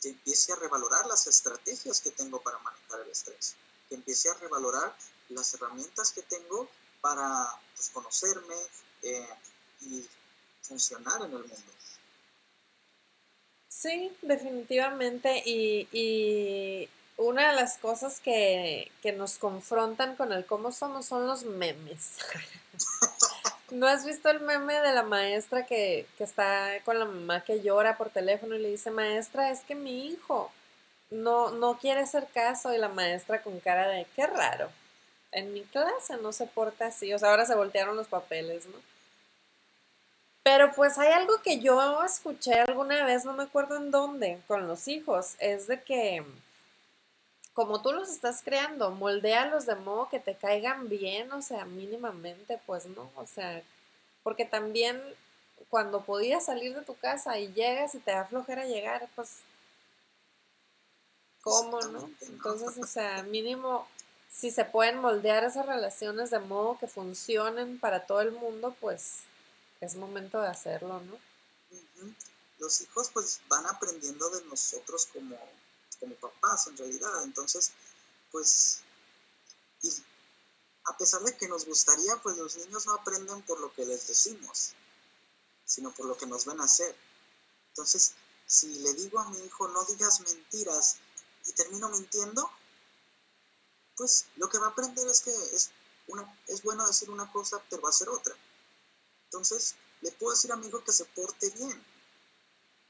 [0.02, 3.56] que empiece a revalorar las estrategias que tengo para manejar el estrés,
[3.90, 4.96] que empiece a revalorar
[5.30, 6.70] las herramientas que tengo
[7.02, 8.56] para pues, conocerme
[9.02, 9.28] eh,
[9.82, 10.08] y
[10.62, 11.72] funcionar en el mundo.
[13.68, 15.44] Sí, definitivamente.
[15.46, 22.18] y una de las cosas que, nos confrontan con el cómo somos son los memes.
[23.72, 27.98] ¿No has visto el meme de la maestra que, está con la mamá que llora
[27.98, 30.52] por teléfono y le dice, maestra, es que mi hijo
[31.10, 34.70] no, no quiere hacer caso y la maestra con cara de, qué raro,
[35.32, 38.78] en mi clase no se porta así, o sea, ahora se voltearon los papeles, ¿no?
[40.44, 44.68] Pero pues hay algo que yo escuché alguna vez, no me acuerdo en dónde, con
[44.68, 46.24] los hijos, es de que
[47.54, 52.60] como tú los estás creando, moldéalos de modo que te caigan bien, o sea, mínimamente,
[52.66, 53.64] pues no, o sea,
[54.24, 55.02] porque también
[55.70, 59.40] cuando podías salir de tu casa y llegas y te da flojera llegar, pues,
[61.42, 62.10] ¿cómo, no?
[62.22, 63.88] Entonces, o sea, mínimo,
[64.30, 69.20] si se pueden moldear esas relaciones de modo que funcionen para todo el mundo, pues
[69.80, 71.18] es momento de hacerlo, ¿no?
[72.58, 75.38] Los hijos pues van aprendiendo de nosotros como
[76.04, 77.24] como papás en realidad.
[77.24, 77.72] Entonces,
[78.32, 78.82] pues,
[79.82, 79.90] y
[80.86, 84.08] a pesar de que nos gustaría, pues los niños no aprenden por lo que les
[84.08, 84.74] decimos,
[85.66, 86.94] sino por lo que nos ven hacer.
[87.70, 88.14] Entonces,
[88.46, 90.98] si le digo a mi hijo, no digas mentiras
[91.46, 92.50] y termino mintiendo,
[93.96, 95.72] pues lo que va a aprender es que es,
[96.08, 98.36] una, es bueno decir una cosa, pero va a hacer otra.
[99.26, 101.93] Entonces, le puedo decir a mi hijo que se porte bien,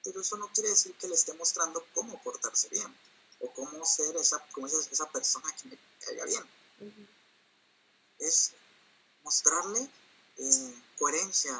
[0.04, 2.94] pero eso no quiere decir que le esté mostrando cómo portarse bien
[3.40, 4.46] o cómo ser esa,
[4.92, 6.44] esa persona que me caiga bien.
[8.20, 8.52] Es
[9.24, 9.90] mostrarle
[10.38, 11.52] eh, coherencia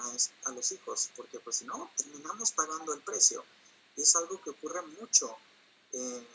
[0.46, 3.44] a, los hijos, porque pues si no, terminamos pagando el precio.
[3.96, 5.38] Y es algo que ocurre mucho
[5.92, 6.28] eh,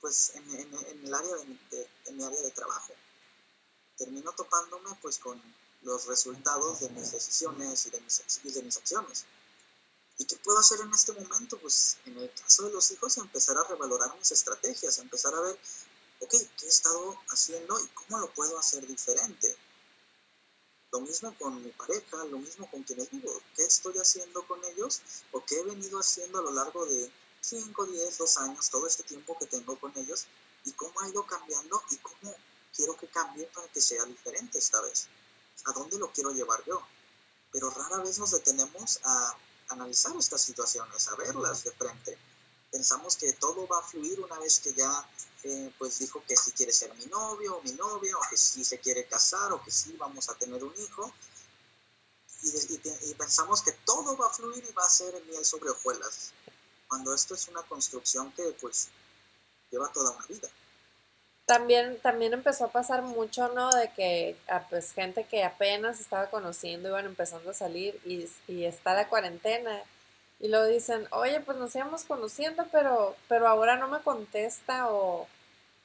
[0.00, 2.92] pues en, el área de, en mi área de trabajo.
[3.96, 5.40] Termino topándome pues con
[5.82, 9.24] los resultados de mis decisiones y de mis, y de mis acciones.
[10.18, 11.58] ¿Y qué puedo hacer en este momento?
[11.58, 15.58] Pues en el caso de los hijos, empezar a revalorar mis estrategias, empezar a ver,
[16.20, 19.56] ok, ¿qué he estado haciendo y cómo lo puedo hacer diferente?
[20.92, 23.30] Lo mismo con mi pareja, lo mismo con quienes vivo.
[23.54, 25.02] ¿Qué estoy haciendo con ellos
[25.32, 27.12] o qué he venido haciendo a lo largo de
[27.42, 30.26] 5, 10, 2 años, todo este tiempo que tengo con ellos
[30.64, 32.34] y cómo ha ido cambiando y cómo
[32.74, 35.08] quiero que cambie para que sea diferente esta vez?
[35.66, 36.80] ¿A dónde lo quiero llevar yo?
[37.52, 39.36] Pero rara vez nos detenemos a
[39.68, 42.18] analizar estas situaciones, a verlas de frente.
[42.70, 45.08] Pensamos que todo va a fluir una vez que ya
[45.44, 48.64] eh, pues dijo que si quiere ser mi novio o mi novia, o que si
[48.64, 51.12] se quiere casar, o que sí vamos a tener un hijo.
[52.42, 56.32] Y, pensamos que todo va a fluir y va a ser miel sobre hojuelas,
[56.86, 58.88] cuando esto es una construcción que pues
[59.70, 60.48] lleva toda una vida.
[61.46, 63.70] También, también empezó a pasar mucho, ¿no?
[63.72, 68.64] De que ah, pues gente que apenas estaba conociendo iban empezando a salir y, y
[68.64, 69.80] está la cuarentena
[70.38, 75.26] y luego dicen, oye, pues nos íbamos conociendo, pero, pero ahora no me contesta o,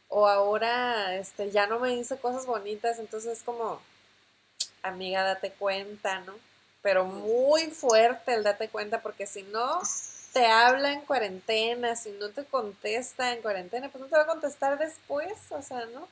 [0.09, 3.79] o ahora este, ya no me dice cosas bonitas, entonces es como,
[4.83, 6.33] amiga, date cuenta, ¿no?
[6.81, 9.81] Pero muy fuerte el date cuenta, porque si no
[10.33, 14.27] te habla en cuarentena, si no te contesta en cuarentena, pues no te va a
[14.27, 16.07] contestar después, o sea, ¿no?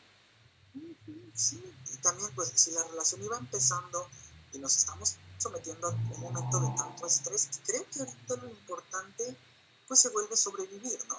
[1.33, 1.63] Sí,
[1.93, 4.07] y también pues si la relación iba empezando
[4.51, 9.35] y nos estamos sometiendo a un momento de tanto estrés, creo que ahorita lo importante
[9.87, 11.17] pues se vuelve sobrevivir, ¿no?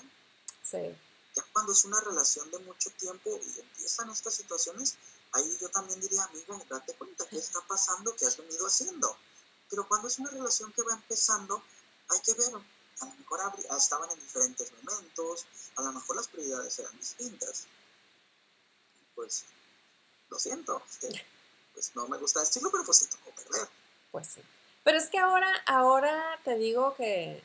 [0.62, 0.94] Sí.
[1.34, 4.96] Ya cuando es una relación de mucho tiempo y empiezan estas situaciones,
[5.32, 9.16] ahí yo también diría, amiga, date cuenta qué está pasando, qué has venido haciendo.
[9.70, 11.62] Pero cuando es una relación que va empezando,
[12.08, 12.52] hay que ver,
[13.00, 13.40] a lo mejor
[13.76, 15.46] estaban en diferentes momentos,
[15.76, 17.66] a lo mejor las prioridades eran distintas.
[19.14, 19.44] Pues,
[20.28, 20.82] lo siento,
[21.72, 23.68] pues no me gusta decirlo, pero pues se tocó perder.
[24.10, 24.42] Pues sí.
[24.84, 27.42] Pero es que ahora, ahora te digo que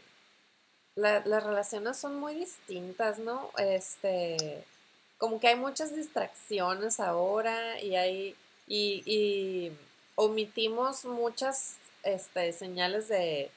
[0.96, 3.52] las relaciones son muy distintas, ¿no?
[3.58, 4.66] Este,
[5.18, 8.36] como que hay muchas distracciones ahora y hay,
[8.68, 9.78] y, y
[10.16, 13.52] omitimos muchas este, señales de,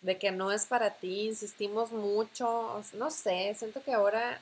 [0.00, 4.40] de que no es para ti, insistimos mucho, no sé, siento que ahora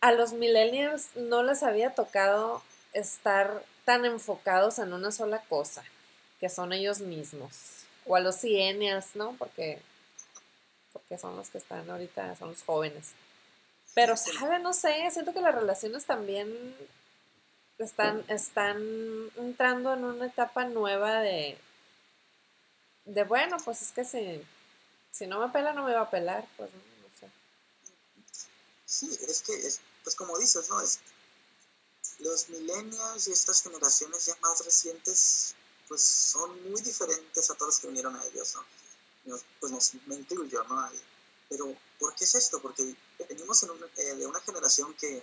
[0.00, 2.62] a los millennials no les había tocado
[2.92, 5.84] estar tan enfocados en una sola cosa
[6.40, 7.84] que son ellos mismos.
[8.06, 9.34] O a los cienias, ¿no?
[9.38, 9.78] Porque,
[10.92, 13.12] porque son los que están ahorita, son los jóvenes.
[13.94, 14.58] Pero, ¿sabe?
[14.58, 16.76] No sé, siento que las relaciones también
[17.78, 18.76] están, están
[19.36, 21.56] entrando en una etapa nueva de,
[23.04, 24.42] de bueno, pues es que si,
[25.10, 26.80] si no me pela, no me va a pelar, pues no,
[27.18, 27.30] sé.
[28.86, 30.80] Sí, es que, es, pues como dices, ¿no?
[30.80, 31.00] Es,
[32.20, 35.54] los millennials y estas generaciones ya más recientes
[35.88, 38.54] pues son muy diferentes a todos los que vinieron a ellos,
[39.24, 39.38] ¿no?
[39.60, 40.90] Pues nos, me incluyo, ¿no?
[41.48, 42.60] Pero, ¿por qué es esto?
[42.60, 42.96] Porque
[43.28, 45.22] venimos eh, de una generación que,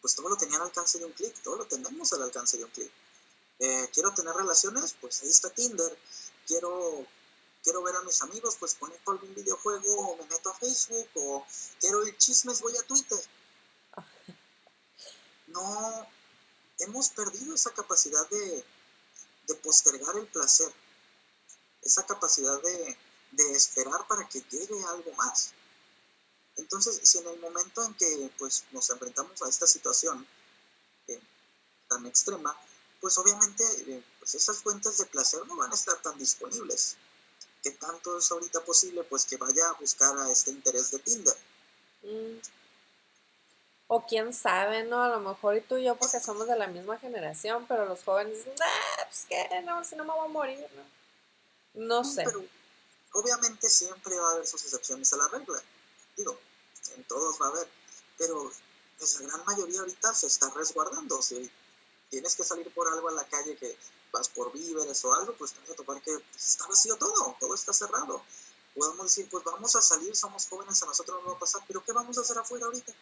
[0.00, 2.64] pues todo lo tenía al alcance de un clic, todo lo tenemos al alcance de
[2.64, 2.90] un clic.
[3.58, 5.96] Eh, quiero tener relaciones, pues ahí está Tinder.
[6.46, 7.06] Quiero,
[7.62, 11.46] quiero ver a mis amigos, pues conecto algún videojuego o me meto a Facebook o
[11.80, 13.20] quiero ir chismes, voy a Twitter.
[15.48, 16.06] No,
[16.80, 18.64] hemos perdido esa capacidad de,
[19.46, 20.72] de postergar el placer,
[21.82, 22.96] esa capacidad de,
[23.52, 25.52] esperar para que llegue algo más.
[26.56, 30.26] Entonces, si en el momento en que pues, nos enfrentamos a esta situación
[31.08, 31.20] eh,
[31.88, 32.56] tan extrema,
[33.00, 34.04] pues obviamente eh,
[34.34, 36.96] pues esas fuentes de placer no van a estar tan disponibles.
[37.62, 39.04] ¿Qué tanto es ahorita posible?
[39.04, 41.36] Pues que vaya a buscar a este interés de Tinder.
[42.02, 42.38] Mm.
[43.86, 45.02] O quién sabe, ¿no?
[45.02, 48.02] A lo mejor y tú y yo porque somos de la misma generación, pero los
[48.02, 51.86] jóvenes dicen, ah, pues qué, no, si no me voy a morir, ¿no?
[51.86, 52.24] No, sé.
[52.24, 52.44] Pero
[53.12, 55.62] obviamente siempre va a haber sus excepciones a la regla.
[56.16, 56.36] Digo,
[56.96, 57.68] en todos va a haber.
[58.18, 58.50] Pero
[58.98, 61.22] pues, la gran mayoría ahorita se está resguardando.
[61.22, 61.48] Si
[62.10, 63.76] tienes que salir por algo a la calle que
[64.14, 67.36] vas por víveres o algo, pues te vas a topar que pues, está vacío todo,
[67.40, 68.22] todo está cerrado.
[68.74, 71.84] Podemos decir, pues vamos a salir, somos jóvenes, a nosotros no va a pasar, pero
[71.84, 72.92] ¿qué vamos a hacer afuera ahorita?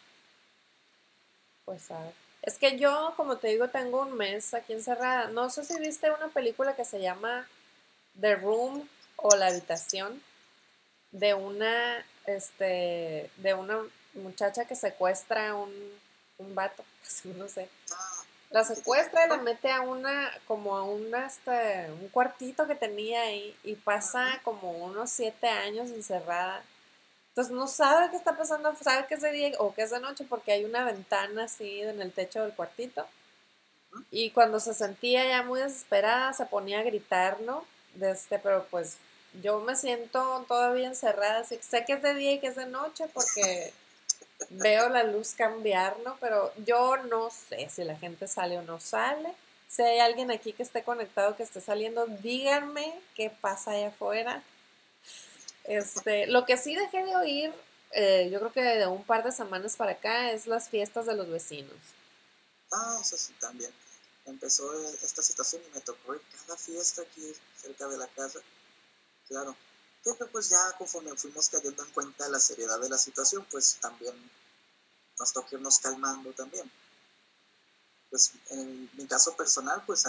[1.65, 1.83] Pues
[2.41, 5.29] Es que yo, como te digo, tengo un mes aquí encerrada.
[5.29, 7.47] No sé si viste una película que se llama
[8.19, 10.21] The Room o La Habitación
[11.11, 13.79] de una, este, de una
[14.15, 15.71] muchacha que secuestra un,
[16.37, 16.83] un vato,
[17.23, 17.69] no sé.
[18.53, 23.23] La secuestra y la mete a una, como a una, este, un cuartito que tenía
[23.23, 26.63] ahí y pasa como unos siete años encerrada.
[27.29, 29.99] Entonces no sabe qué está pasando, sabe que es de día o que es de
[29.99, 33.07] noche porque hay una ventana así en el techo del cuartito.
[34.11, 37.65] Y cuando se sentía ya muy desesperada, se ponía a gritar, ¿no?
[37.95, 38.97] De este, pero pues
[39.41, 42.67] yo me siento todavía encerrada, así sé que es de día y que es de
[42.67, 43.73] noche porque
[44.49, 46.17] veo la luz cambiar, ¿no?
[46.19, 49.33] Pero yo no sé si la gente sale o no sale.
[49.67, 54.43] Si hay alguien aquí que esté conectado, que esté saliendo, díganme qué pasa allá afuera.
[55.63, 57.53] Este, lo que sí dejé de oír,
[57.91, 61.15] eh, yo creo que de un par de semanas para acá, es las fiestas de
[61.15, 61.77] los vecinos.
[62.71, 63.71] Ah, eso sí, también.
[64.25, 64.71] Empezó
[65.03, 68.39] esta situación y me tocó ir cada fiesta aquí cerca de la casa.
[69.27, 69.55] Claro,
[70.03, 74.13] pero pues ya conforme fuimos cayendo en cuenta la seriedad de la situación, pues también
[75.17, 76.69] nos toca irnos calmando también.
[78.09, 80.05] Pues en mi caso personal, pues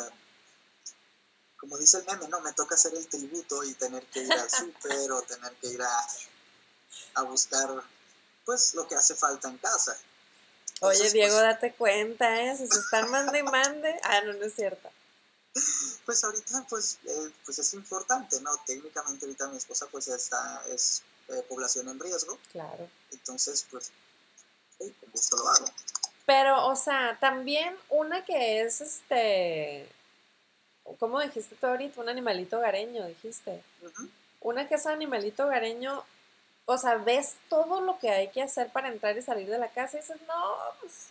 [1.57, 4.51] como dice el meme, no, me toca hacer el tributo y tener que ir al
[4.51, 6.07] súper o tener que ir a,
[7.15, 7.69] a, buscar
[8.45, 9.97] pues lo que hace falta en casa.
[10.81, 12.57] Oye, Diego, pues date cuenta, ¿eh?
[12.57, 13.99] Si se están mande y mande.
[14.03, 14.91] Ah, no, no es cierto.
[16.05, 18.51] Pues ahorita, pues, eh, pues es importante, ¿no?
[18.67, 22.39] Técnicamente ahorita mi esposa, pues, está, es eh, población en riesgo.
[22.53, 22.89] Claro.
[23.13, 23.93] Entonces, pues,
[24.79, 25.67] sí, con gusto lo hago.
[26.27, 29.89] Pero, o sea, también una que es, este,
[30.99, 32.01] ¿cómo dijiste tú ahorita?
[32.01, 33.63] Un animalito hogareño, dijiste.
[34.41, 36.05] Una que es un animalito hogareño,
[36.67, 39.71] o sea, ves todo lo que hay que hacer para entrar y salir de la
[39.71, 41.09] casa y dices, no, pues,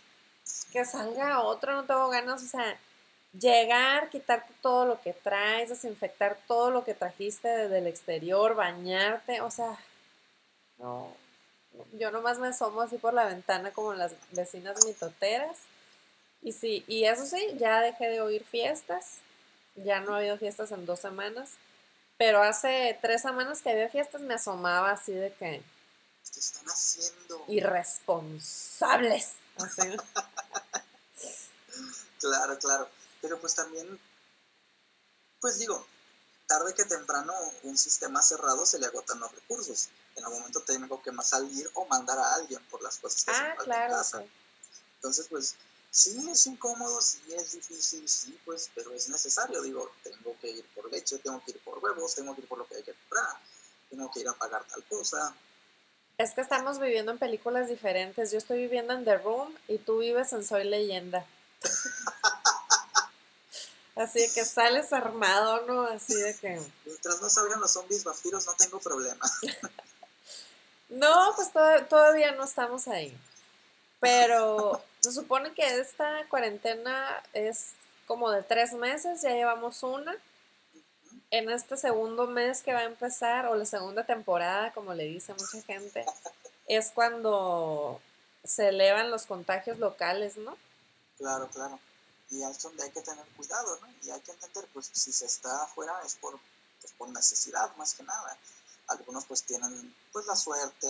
[0.72, 2.78] que salga otro, no tengo ganas, o sea,
[3.38, 9.40] llegar, quitarte todo lo que traes, desinfectar todo lo que trajiste desde el exterior, bañarte,
[9.40, 9.78] o sea,
[10.78, 11.12] no,
[11.92, 15.58] yo nomás me asomo así por la ventana como las vecinas mitoteras.
[16.42, 19.18] Y sí, y eso sí, ya dejé de oír fiestas,
[19.76, 21.52] ya no ha habido fiestas en dos semanas,
[22.18, 25.62] pero hace tres semanas que había fiestas me asomaba así de que...
[26.32, 27.44] ¿Qué están haciendo?
[27.48, 29.34] Irresponsables.
[32.20, 32.88] claro, claro.
[33.24, 33.98] Pero pues también,
[35.40, 35.86] pues digo,
[36.46, 39.88] tarde que temprano un sistema cerrado se le agotan los recursos.
[40.14, 43.30] En algún momento tengo que más salir o mandar a alguien por las cosas que
[43.30, 44.28] ah, claro,
[44.96, 45.54] Entonces, pues
[45.90, 49.62] sí es incómodo, sí es difícil, sí, pues, pero es necesario.
[49.62, 52.58] Digo, tengo que ir por leche, tengo que ir por huevos, tengo que ir por
[52.58, 53.38] lo que hay que comprar,
[53.88, 55.34] tengo que ir a pagar tal cosa.
[56.18, 58.32] Es que estamos viviendo en películas diferentes.
[58.32, 61.24] Yo estoy viviendo en The Room y tú vives en Soy Leyenda.
[63.96, 65.82] Así de que sales armado, ¿no?
[65.82, 66.60] Así de que...
[66.84, 69.24] Mientras no salgan los zombies vampiros no tengo problema.
[70.88, 71.52] no, pues
[71.88, 73.16] todavía no estamos ahí.
[74.00, 77.72] Pero se supone que esta cuarentena es
[78.06, 80.16] como de tres meses, ya llevamos una.
[81.30, 85.34] En este segundo mes que va a empezar, o la segunda temporada, como le dice
[85.34, 86.04] mucha gente,
[86.66, 88.00] es cuando
[88.42, 90.56] se elevan los contagios locales, ¿no?
[91.16, 91.78] Claro, claro
[92.34, 93.86] y es donde hay que tener cuidado, ¿no?
[94.02, 96.38] Y hay que entender, pues si se está afuera es por,
[96.80, 98.36] pues, por necesidad más que nada.
[98.88, 100.88] Algunos pues tienen pues la suerte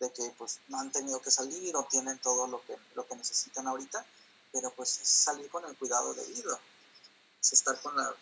[0.00, 3.14] de que pues no han tenido que salir o tienen todo lo que, lo que
[3.14, 4.04] necesitan ahorita,
[4.52, 6.58] pero pues es salir con el cuidado debido,
[7.40, 8.14] es estar con la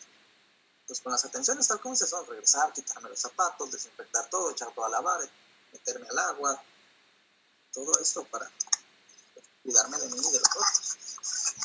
[0.87, 4.73] pues con las atenciones tal como se son, regresar, quitarme los zapatos, desinfectar todo, echar
[4.73, 5.21] todo a lavar,
[5.73, 6.63] meterme al agua,
[7.73, 8.49] todo esto para
[9.67, 10.97] cuidarme de mí y de los otros.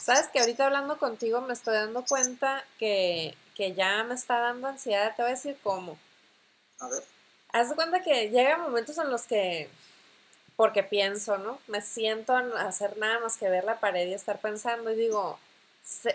[0.04, 3.38] Sabes que ahorita hablando contigo me estoy dando cuenta que,
[3.78, 5.16] ya me está dando ansiedad.
[5.16, 5.96] Te voy a decir cómo.
[6.80, 7.04] A ver.
[7.54, 9.70] Haz de cuenta que llegan momentos en los que,
[10.56, 11.60] porque pienso, ¿no?
[11.68, 15.38] Me siento a hacer nada más que ver la pared y estar pensando y digo,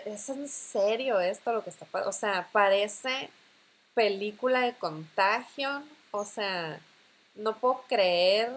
[0.05, 2.09] ¿es en serio esto lo que está pasando?
[2.09, 3.29] O sea, parece
[3.93, 5.83] película de contagio.
[6.11, 6.79] O sea,
[7.35, 8.51] no puedo creer.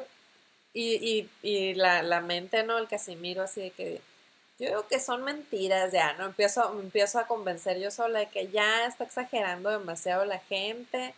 [0.73, 2.79] Y, y la, la mente, ¿no?
[2.79, 4.01] El Casimiro así de que
[4.61, 6.27] yo digo que son mentiras ya, ¿no?
[6.27, 11.14] Empiezo, empiezo a convencer yo sola de que ya está exagerando demasiado la gente.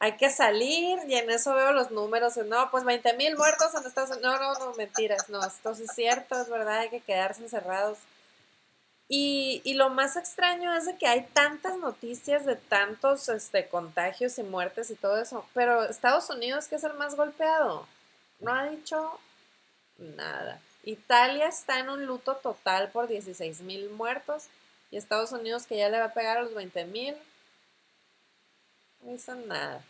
[0.00, 2.36] Hay que salir y en eso veo los números.
[2.36, 4.40] No, pues 20 mil muertos en Estados Unidos.
[4.40, 5.28] No, no, no, mentiras.
[5.28, 7.98] No, esto es cierto, es verdad, hay que quedarse encerrados.
[9.08, 14.38] Y, y, lo más extraño es de que hay tantas noticias de tantos este, contagios
[14.38, 15.46] y muertes y todo eso.
[15.54, 17.86] Pero Estados Unidos, que es el más golpeado,
[18.40, 19.18] no ha dicho
[19.98, 20.60] nada.
[20.82, 24.48] Italia está en un luto total por 16 mil muertos
[24.90, 27.14] y Estados Unidos que ya le va a pegar a los 20 mil,
[29.02, 29.82] no dicen nada.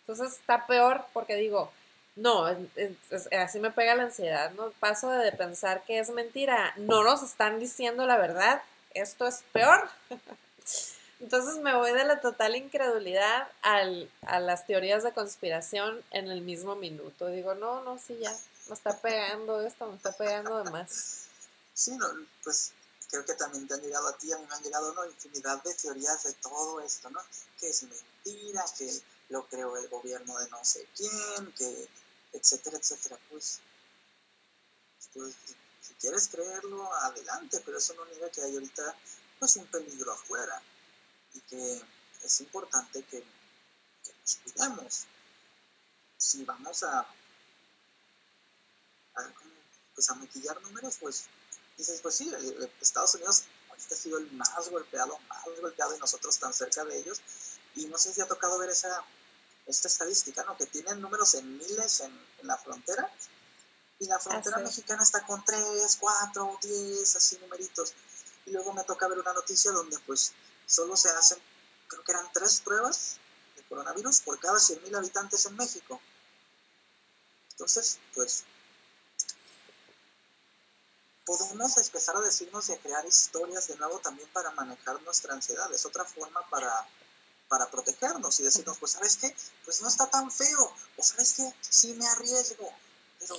[0.00, 1.72] Entonces está peor porque digo,
[2.16, 2.46] no,
[3.38, 4.70] así me pega la ansiedad, ¿no?
[4.78, 8.62] Paso de pensar que es mentira, no nos están diciendo la verdad,
[8.94, 9.88] esto es peor.
[11.18, 16.42] Entonces me voy de la total incredulidad al, a las teorías de conspiración en el
[16.42, 17.28] mismo minuto.
[17.28, 18.36] Digo, no, no, sí, ya,
[18.68, 21.22] me está pegando esto, me está pegando de más.
[21.72, 22.06] Sí, no,
[22.44, 22.72] pues
[23.08, 25.06] creo que también te han llegado a ti, a mí me han llegado ¿no?
[25.06, 27.20] infinidad de teorías de todo esto, ¿no?
[27.58, 28.90] Que es mentira, que
[29.30, 31.88] lo creó el gobierno de no sé quién, que
[32.34, 33.18] etcétera, etcétera.
[33.30, 33.60] Pues,
[35.14, 35.34] pues
[35.80, 38.94] si quieres creerlo, adelante, pero eso no niega que hay ahorita
[39.38, 40.62] pues un peligro afuera
[41.36, 41.82] y que
[42.22, 43.24] es importante que,
[44.20, 45.06] nos cuidemos.
[46.16, 47.06] Si vamos a, a,
[49.94, 51.26] pues a maquillar números, pues
[51.76, 52.32] dices, pues sí,
[52.80, 57.20] Estados Unidos ha sido el más golpeado, más golpeado y nosotros tan cerca de ellos.
[57.74, 59.04] Y no sé si ha tocado ver esa,
[59.66, 60.56] esta estadística, ¿no?
[60.56, 63.12] Que tienen números en miles en, la frontera.
[63.98, 67.94] Y la frontera mexicana está con 3, 4, 10, así numeritos.
[68.46, 70.32] Y luego me toca ver una noticia donde pues
[70.66, 71.38] solo se hacen,
[71.88, 73.16] creo que eran tres pruebas
[73.56, 76.00] de coronavirus por cada 100.000 habitantes en México.
[77.52, 78.44] Entonces, pues
[81.24, 85.70] podemos empezar a decirnos y a crear historias de nuevo también para manejar nuestra ansiedad.
[85.72, 86.72] Es otra forma para,
[87.48, 91.54] para protegernos y decirnos, pues sabes qué, pues no está tan feo, o sabes qué,
[91.60, 92.70] sí me arriesgo,
[93.18, 93.36] pero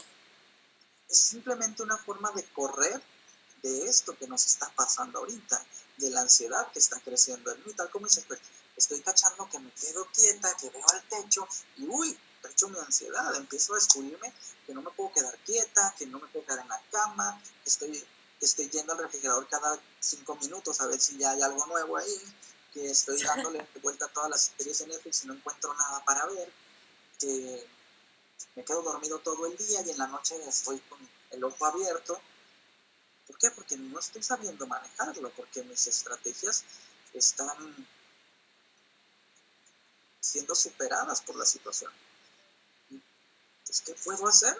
[1.09, 3.01] es simplemente una forma de correr
[3.63, 5.65] de esto que nos está pasando ahorita,
[5.97, 8.39] de la ansiedad que está creciendo en mí, tal como dices, pues
[8.75, 11.47] estoy cachando que me quedo quieta, que veo al techo
[11.77, 12.17] y uy,
[12.49, 14.33] hecho mi ansiedad, empiezo a descubrirme
[14.65, 17.69] que no me puedo quedar quieta, que no me puedo quedar en la cama, que
[17.69, 18.03] estoy,
[18.41, 22.21] estoy yendo al refrigerador cada cinco minutos a ver si ya hay algo nuevo ahí,
[22.73, 26.25] que estoy dándole vuelta a todas las series de Netflix y no encuentro nada para
[26.25, 26.51] ver,
[27.19, 27.67] que
[28.55, 30.99] me quedo dormido todo el día y en la noche estoy con
[31.31, 32.19] el ojo abierto.
[33.27, 33.51] ¿Por qué?
[33.51, 36.63] Porque no estoy sabiendo manejarlo, porque mis estrategias
[37.13, 37.87] están
[40.19, 41.91] siendo superadas por la situación.
[42.89, 44.57] Entonces, ¿qué puedo hacer?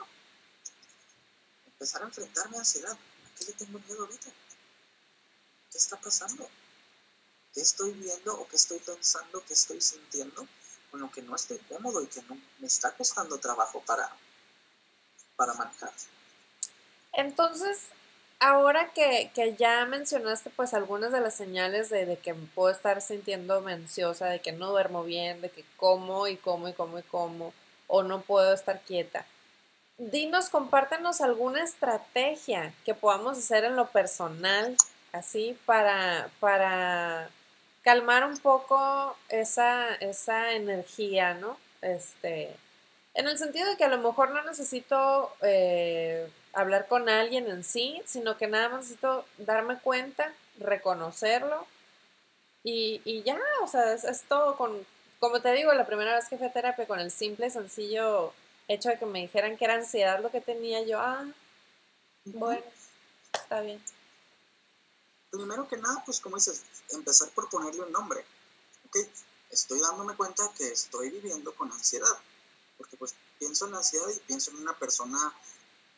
[1.66, 2.92] Empezar a enfrentar mi ansiedad.
[2.92, 4.30] ¿A qué le tengo miedo ahorita?
[5.72, 6.50] ¿Qué está pasando?
[7.54, 10.48] ¿Qué estoy viendo o qué estoy pensando, qué estoy sintiendo
[10.92, 14.10] con lo que no estoy cómodo y que no me está costando trabajo para,
[15.36, 15.94] para manejar?
[17.14, 17.80] Entonces,
[18.40, 23.66] ahora que, ya mencionaste pues algunas de las señales de, de, que puedo estar sintiendo
[23.68, 27.54] ansiosa, de que no duermo bien, de que como y como y como y como,
[27.88, 29.26] o no puedo estar quieta.
[29.98, 34.76] Dinos, compártenos alguna estrategia que podamos hacer en lo personal,
[35.12, 37.30] así, para, para
[37.82, 41.58] calmar un poco esa, esa energía, ¿no?
[41.82, 42.56] Este,
[43.16, 46.30] en el sentido de que a lo mejor no necesito eh,
[46.60, 51.66] hablar con alguien en sí, sino que nada más necesito darme cuenta, reconocerlo
[52.64, 54.86] y, y ya, o sea, es, todo con,
[55.20, 58.34] como te digo, la primera vez que fui a terapia con el simple, sencillo
[58.68, 61.26] hecho de que me dijeran que era ansiedad lo que tenía, yo, ah,
[62.26, 62.64] bueno,
[63.34, 63.82] está bien
[65.30, 68.26] primero que nada, pues como dices, empezar por ponerle un nombre.
[68.88, 68.98] ¿ok?
[69.52, 72.18] Estoy dándome cuenta que estoy viviendo con ansiedad,
[72.78, 75.34] porque pues pienso en ansiedad y pienso en una persona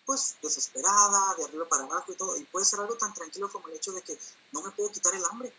[0.09, 3.67] pues desesperada, de arriba para abajo y todo, y puede ser algo tan tranquilo como
[3.67, 4.17] el hecho de que
[4.51, 5.53] no me puedo quitar el hambre.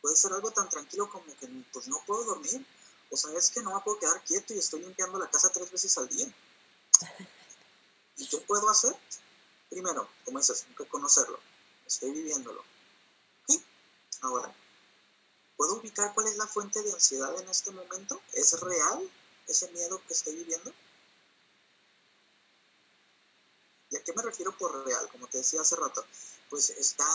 [0.00, 2.66] Puede ser algo tan tranquilo como que pues no puedo dormir,
[3.10, 5.98] o sabes que no me puedo quedar quieto y estoy limpiando la casa tres veces
[5.98, 6.26] al día.
[8.16, 8.96] ¿Y qué puedo hacer?
[9.68, 11.38] Primero, como dices, reconocerlo
[11.86, 12.64] estoy viviéndolo.
[14.22, 14.50] Ahora,
[15.58, 18.22] ¿puedo ubicar cuál es la fuente de ansiedad en este momento?
[18.32, 19.10] ¿Es real
[19.46, 20.72] ese miedo que estoy viviendo?
[23.90, 25.08] ¿Y a qué me refiero por real?
[25.10, 26.04] Como te decía hace rato,
[26.50, 27.06] pues está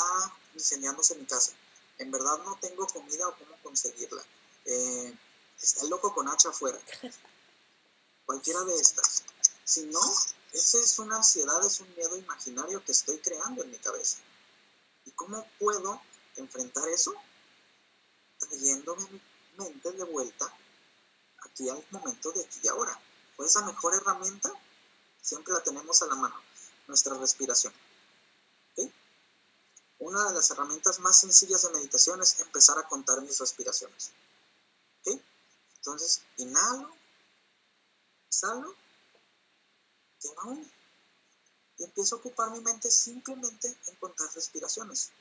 [0.53, 1.51] incendiándose mi casa.
[1.97, 4.23] En verdad no tengo comida o cómo conseguirla.
[4.65, 5.17] Eh,
[5.61, 6.79] está el loco con hacha afuera.
[8.25, 9.23] Cualquiera de estas.
[9.63, 10.01] Si no,
[10.53, 14.17] esa es una ansiedad, es un miedo imaginario que estoy creando en mi cabeza.
[15.05, 16.01] ¿Y cómo puedo
[16.35, 17.13] enfrentar eso?
[18.39, 19.21] Trayéndome mi
[19.57, 20.53] mente de vuelta
[21.45, 22.99] aquí al momento de aquí y ahora.
[23.35, 24.51] Pues esa mejor herramienta
[25.21, 26.35] siempre la tenemos a la mano,
[26.87, 27.73] nuestra respiración.
[30.01, 34.11] Una de las herramientas más sencillas de meditación es empezar a contar mis respiraciones.
[35.75, 36.91] Entonces, inhalo,
[38.27, 38.75] exhalo,
[40.21, 40.65] lleva uno
[41.77, 45.11] y empiezo a ocupar mi mente simplemente en contar respiraciones.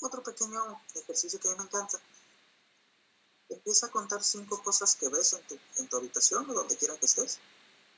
[0.00, 1.98] Otro pequeño ejercicio que a mí me encanta.
[3.48, 6.98] empieza a contar cinco cosas que ves en tu, en tu habitación o donde quiera
[6.98, 7.38] que estés,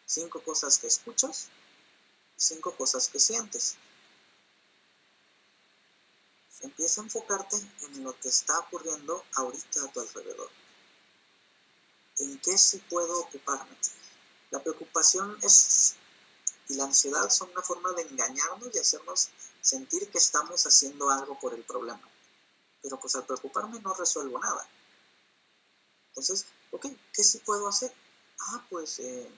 [0.06, 1.48] cinco cosas que escuchas,
[2.36, 3.76] cinco cosas que sientes.
[6.60, 10.50] Empieza a enfocarte en lo que está ocurriendo ahorita a tu alrededor.
[12.18, 13.76] ¿En qué sí puedo ocuparme?
[14.50, 15.96] La preocupación es
[16.68, 19.30] y la ansiedad son una forma de engañarnos y hacernos
[19.60, 22.08] sentir que estamos haciendo algo por el problema.
[22.82, 24.66] Pero pues al preocuparme no resuelvo nada.
[26.08, 27.92] Entonces, ok, ¿qué sí puedo hacer?
[28.40, 29.30] Ah, pues, eh,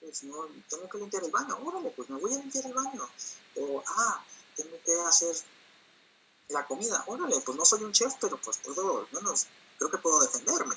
[0.00, 1.58] pues no, tengo que limpiar el baño.
[1.64, 3.08] Órale, pues me voy a limpiar el baño.
[3.56, 4.24] O, ah,
[4.56, 5.34] tengo que hacer
[6.48, 7.02] la comida.
[7.06, 9.46] Órale, pues no soy un chef, pero pues puedo, al menos,
[9.78, 10.74] creo que puedo defenderme.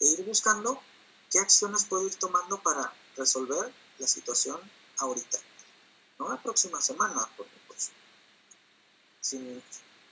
[0.00, 0.80] E ir buscando
[1.30, 4.58] qué acciones puedo ir tomando para resolver la situación
[4.98, 5.38] ahorita.
[6.18, 7.90] No la próxima semana, porque pues,
[9.20, 9.62] sin,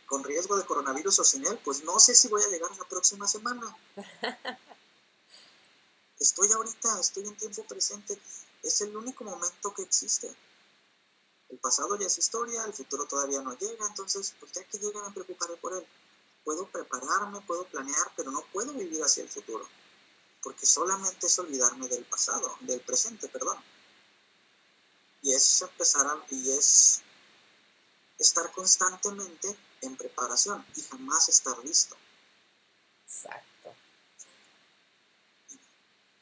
[0.06, 2.84] con riesgo de coronavirus o sin él, pues no sé si voy a llegar la
[2.84, 3.76] próxima semana.
[6.18, 8.18] Estoy ahorita, estoy en tiempo presente.
[8.62, 10.34] Es el único momento que existe.
[11.48, 15.02] El pasado ya es historia, el futuro todavía no llega, entonces, pues ya que llega
[15.02, 15.86] me preocuparé por él.
[16.44, 19.66] Puedo prepararme, puedo planear, pero no puedo vivir hacia el futuro,
[20.42, 23.58] porque solamente es olvidarme del pasado, del presente, perdón.
[25.22, 27.00] Y es empezar a, y es
[28.18, 31.96] estar constantemente en preparación y jamás estar listo.
[33.06, 33.47] Exacto.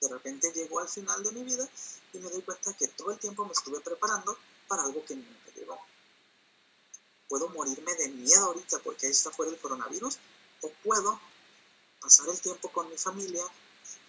[0.00, 1.68] De repente llego al final de mi vida
[2.12, 4.36] y me doy cuenta que todo el tiempo me estuve preparando
[4.68, 5.78] para algo que nunca llegó.
[7.28, 10.18] Puedo morirme de miedo ahorita porque ahí está fuera el coronavirus
[10.62, 11.20] o puedo
[12.00, 13.42] pasar el tiempo con mi familia,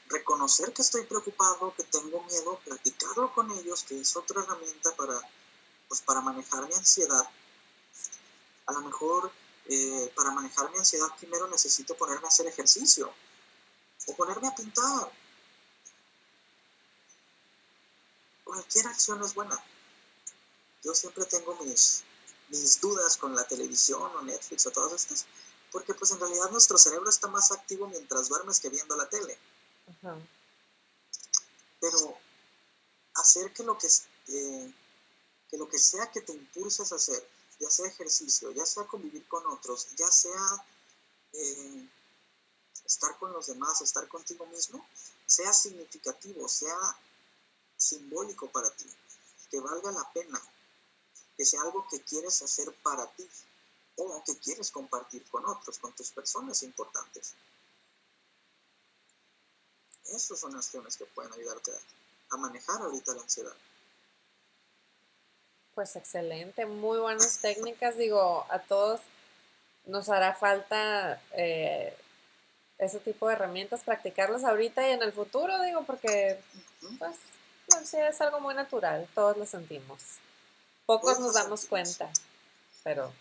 [0.09, 5.19] reconocer que estoy preocupado, que tengo miedo, platicarlo con ellos, que es otra herramienta para,
[5.87, 7.27] pues, para manejar mi ansiedad.
[8.67, 9.31] A lo mejor
[9.69, 13.11] eh, para manejar mi ansiedad primero necesito ponerme a hacer ejercicio
[14.05, 15.11] o ponerme a pintar.
[18.47, 19.61] Cualquier acción es buena.
[20.81, 22.03] Yo siempre tengo mis,
[22.47, 25.25] mis dudas con la televisión o Netflix o todas estas,
[25.69, 29.37] porque pues en realidad nuestro cerebro está más activo mientras duermes que viendo la tele.
[31.81, 32.17] Pero
[33.15, 33.87] hacer que lo que,
[34.29, 34.73] eh,
[35.49, 37.29] que lo que sea que te impulses a hacer,
[37.59, 40.65] ya sea ejercicio, ya sea convivir con otros, ya sea
[41.33, 41.89] eh,
[42.85, 44.87] estar con los demás, estar contigo mismo,
[45.25, 46.77] sea significativo, sea
[47.87, 48.85] simbólico para ti,
[49.49, 50.41] que valga la pena,
[51.35, 53.27] que sea algo que quieres hacer para ti
[53.95, 57.33] o que quieres compartir con otros, con tus personas importantes.
[60.05, 61.71] Esas son acciones que pueden ayudarte
[62.29, 63.55] a, manejar ahorita la ansiedad.
[65.73, 67.97] Pues excelente, muy buenas técnicas.
[67.97, 69.01] Digo, a todos
[69.85, 71.97] nos hará falta eh,
[72.77, 76.39] ese tipo de herramientas, practicarlas ahorita y en el futuro, digo, porque
[76.99, 77.17] pues
[77.67, 80.01] la ansiedad es algo muy natural, todos lo sentimos.
[80.85, 82.09] Pocos nos damos cuenta,
[82.83, 83.11] pero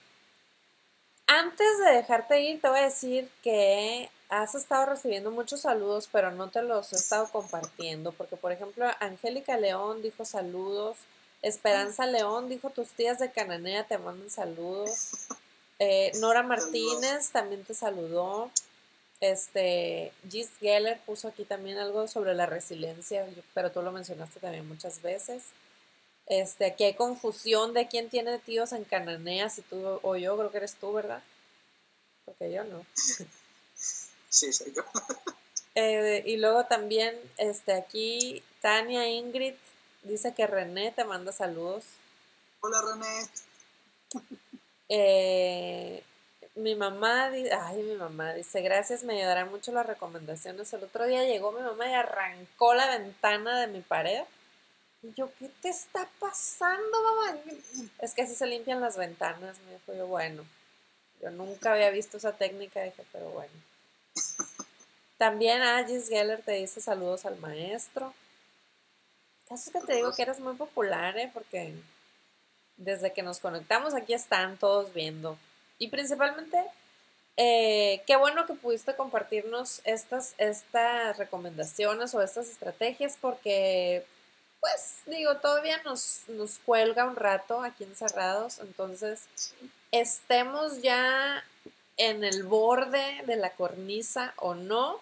[1.26, 6.30] antes de dejarte ir, te voy a decir que has estado recibiendo muchos saludos, pero
[6.30, 10.96] no te los he estado compartiendo, porque por ejemplo, Angélica León dijo saludos,
[11.42, 15.10] Esperanza León dijo tus tías de Cananea te mandan saludos,
[15.80, 18.50] eh, Nora Martínez también te saludó,
[19.20, 24.68] este, Gis Geller puso aquí también algo sobre la resiliencia, pero tú lo mencionaste también
[24.68, 25.44] muchas veces.
[26.26, 30.50] Este, aquí hay confusión de quién tiene tíos en Cananea, si tú o yo, creo
[30.50, 31.22] que eres tú, ¿verdad?
[32.24, 32.84] Porque yo no.
[34.28, 34.82] Sí, soy yo.
[35.78, 39.52] Eh, y luego también, este, aquí Tania Ingrid
[40.04, 41.84] dice que René te manda saludos.
[42.60, 44.24] Hola René.
[44.88, 46.02] Eh,
[46.56, 50.72] mi mamá, ay, mi mamá dice, gracias, me ayudarán mucho las recomendaciones.
[50.72, 54.22] El otro día llegó mi mamá y arrancó la ventana de mi pared.
[55.02, 57.38] Y yo, ¿qué te está pasando, mamá?
[58.00, 60.44] Es que así se limpian las ventanas, me dijo yo, bueno.
[61.20, 63.52] Yo nunca había visto esa técnica, dije, pero bueno.
[65.18, 68.14] También Agis Geller te dice saludos al maestro.
[69.48, 71.30] Caso que te digo que eres muy popular, ¿eh?
[71.32, 71.74] Porque
[72.76, 75.38] desde que nos conectamos aquí están todos viendo.
[75.78, 76.58] Y principalmente,
[77.36, 84.06] eh, qué bueno que pudiste compartirnos estas, estas recomendaciones o estas estrategias porque,
[84.60, 88.58] pues, digo, todavía nos, nos cuelga un rato aquí encerrados.
[88.60, 89.28] Entonces,
[89.92, 91.44] estemos ya
[91.98, 95.00] en el borde de la cornisa o no,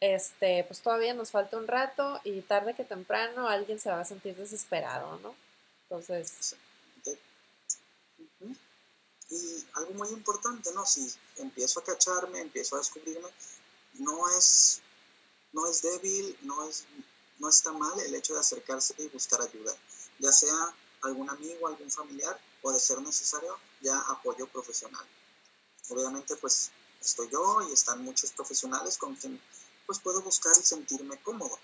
[0.00, 4.04] este, pues todavía nos falta un rato y tarde que temprano alguien se va a
[4.04, 5.34] sentir desesperado, ¿no?
[5.84, 6.56] Entonces...
[9.30, 10.84] Y algo muy importante, ¿no?
[10.84, 13.28] Si empiezo a cacharme, empiezo a descubrirme,
[13.94, 14.80] no es,
[15.52, 16.84] no es débil, no, es,
[17.38, 19.74] no está mal el hecho de acercarse y buscar ayuda,
[20.18, 25.06] ya sea algún amigo, algún familiar o de ser necesario ya apoyo profesional.
[25.88, 26.70] Obviamente pues
[27.00, 29.40] estoy yo y están muchos profesionales con quien
[29.86, 31.58] pues puedo buscar y sentirme cómodo.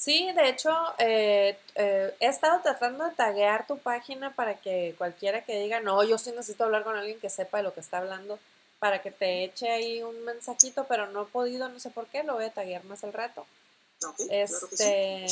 [0.00, 5.44] Sí, de hecho, eh, eh, he estado tratando de taguear tu página para que cualquiera
[5.44, 7.98] que diga, no, yo sí necesito hablar con alguien que sepa de lo que está
[7.98, 8.38] hablando,
[8.78, 12.22] para que te eche ahí un mensajito, pero no he podido, no sé por qué,
[12.22, 13.44] lo voy a taguear más al rato.
[14.30, 15.26] este,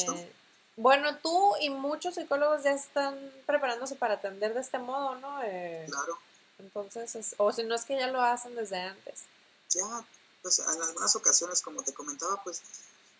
[0.76, 5.42] Bueno, tú y muchos psicólogos ya están preparándose para atender de este modo, ¿no?
[5.44, 6.18] Eh, claro.
[6.58, 9.22] Entonces, o si no es que ya lo hacen desde antes.
[9.70, 10.04] Ya,
[10.42, 12.60] pues en algunas ocasiones, como te comentaba, pues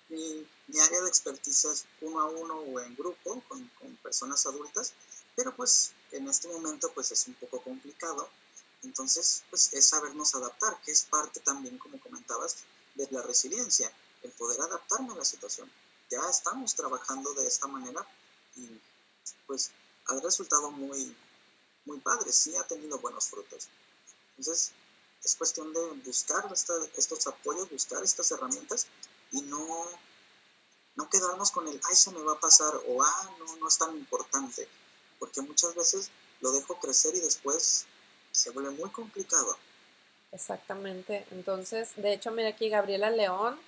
[0.08, 0.46] mi,
[0.80, 4.92] área de expertise es uno a uno o en grupo con, con, personas adultas,
[5.36, 8.28] pero pues en este momento pues es un poco complicado.
[8.82, 12.58] Entonces, pues es sabernos adaptar, que es parte también, como comentabas,
[12.94, 13.92] de la resiliencia,
[14.22, 15.70] el poder adaptarme a la situación.
[16.10, 18.06] Ya estamos trabajando de esta manera
[18.56, 18.80] y
[19.46, 19.72] pues
[20.06, 21.14] ha resultado muy,
[21.84, 23.68] muy padre, sí ha tenido buenos frutos.
[24.36, 24.72] Entonces,
[25.24, 26.48] es cuestión de buscar
[26.96, 28.86] estos apoyos, buscar estas herramientas
[29.32, 29.66] y no,
[30.96, 33.78] no quedarnos con el, ay, se me va a pasar o, ah, no, no es
[33.78, 34.68] tan importante,
[35.18, 36.10] porque muchas veces
[36.40, 37.86] lo dejo crecer y después
[38.32, 39.56] se vuelve muy complicado.
[40.32, 41.26] Exactamente.
[41.30, 43.58] Entonces, de hecho, mira aquí Gabriela León.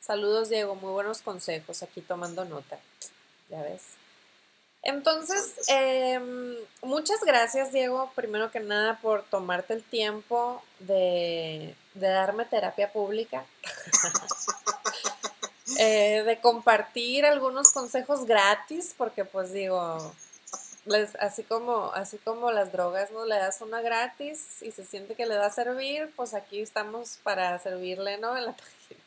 [0.00, 0.74] Saludos, Diego.
[0.74, 1.82] Muy buenos consejos.
[1.82, 2.80] Aquí tomando nota.
[3.50, 3.82] Ya ves.
[4.82, 12.44] Entonces, em, muchas gracias, Diego, primero que nada, por tomarte el tiempo de, de darme
[12.44, 13.44] terapia pública.
[15.78, 20.14] Eh, de compartir algunos consejos gratis, porque pues digo,
[21.18, 23.26] así como, así como las drogas, ¿no?
[23.26, 27.18] Le das una gratis y se siente que le va a servir, pues aquí estamos
[27.24, 28.36] para servirle, ¿no?
[28.36, 29.00] En la página.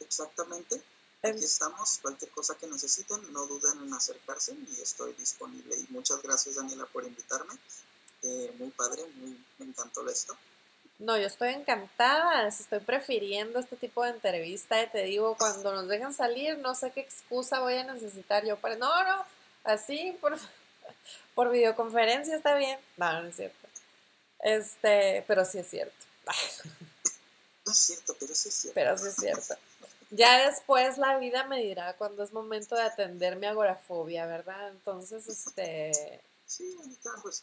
[0.00, 0.80] Exactamente.
[1.24, 5.76] Aquí estamos, cualquier cosa que necesiten, no duden en acercarse y estoy disponible.
[5.76, 7.54] Y muchas gracias, Daniela, por invitarme.
[8.22, 10.36] Eh, muy padre, muy, me encantó esto.
[11.02, 15.88] No, yo estoy encantada, estoy prefiriendo este tipo de entrevista y te digo, cuando nos
[15.88, 18.76] dejan salir, no sé qué excusa voy a necesitar yo para...
[18.76, 19.24] No, no,
[19.64, 20.38] así, por,
[21.34, 22.78] por videoconferencia está bien.
[22.96, 23.68] No, no es cierto.
[24.38, 26.06] Este, pero sí es cierto.
[27.64, 28.74] No es cierto, pero sí es cierto.
[28.74, 29.54] Pero sí es cierto.
[30.10, 34.68] Ya después la vida me dirá cuando es momento de atender mi agorafobia, ¿verdad?
[34.68, 36.22] Entonces, este...
[36.46, 36.76] Sí,
[37.22, 37.42] pues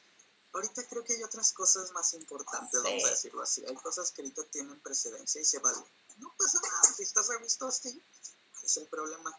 [0.60, 3.64] ahorita creo que hay otras cosas más importantes, vamos a decirlo así.
[3.66, 5.84] Hay cosas que ahorita tienen precedencia y se valen.
[6.18, 8.02] No pasa nada, si estás a gusto así,
[8.64, 9.38] es el problema.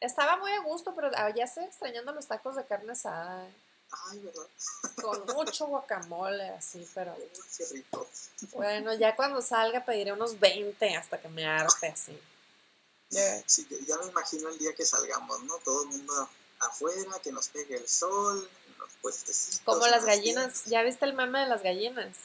[0.00, 3.48] Estaba muy a gusto, pero ah, ya estoy extrañando los tacos de carne asada.
[3.90, 4.46] Ay, ¿verdad?
[5.02, 7.16] Con mucho guacamole, así, pero...
[7.56, 8.06] qué rico.
[8.52, 12.20] Bueno, ya cuando salga pediré unos 20 hasta que me arte así.
[13.46, 15.56] Sí, ya me imagino el día que salgamos, ¿no?
[15.58, 16.28] Todo el mundo
[16.58, 18.48] afuera, que nos pegue el sol,
[19.64, 22.16] como las gallinas, ¿ya viste el meme de las gallinas?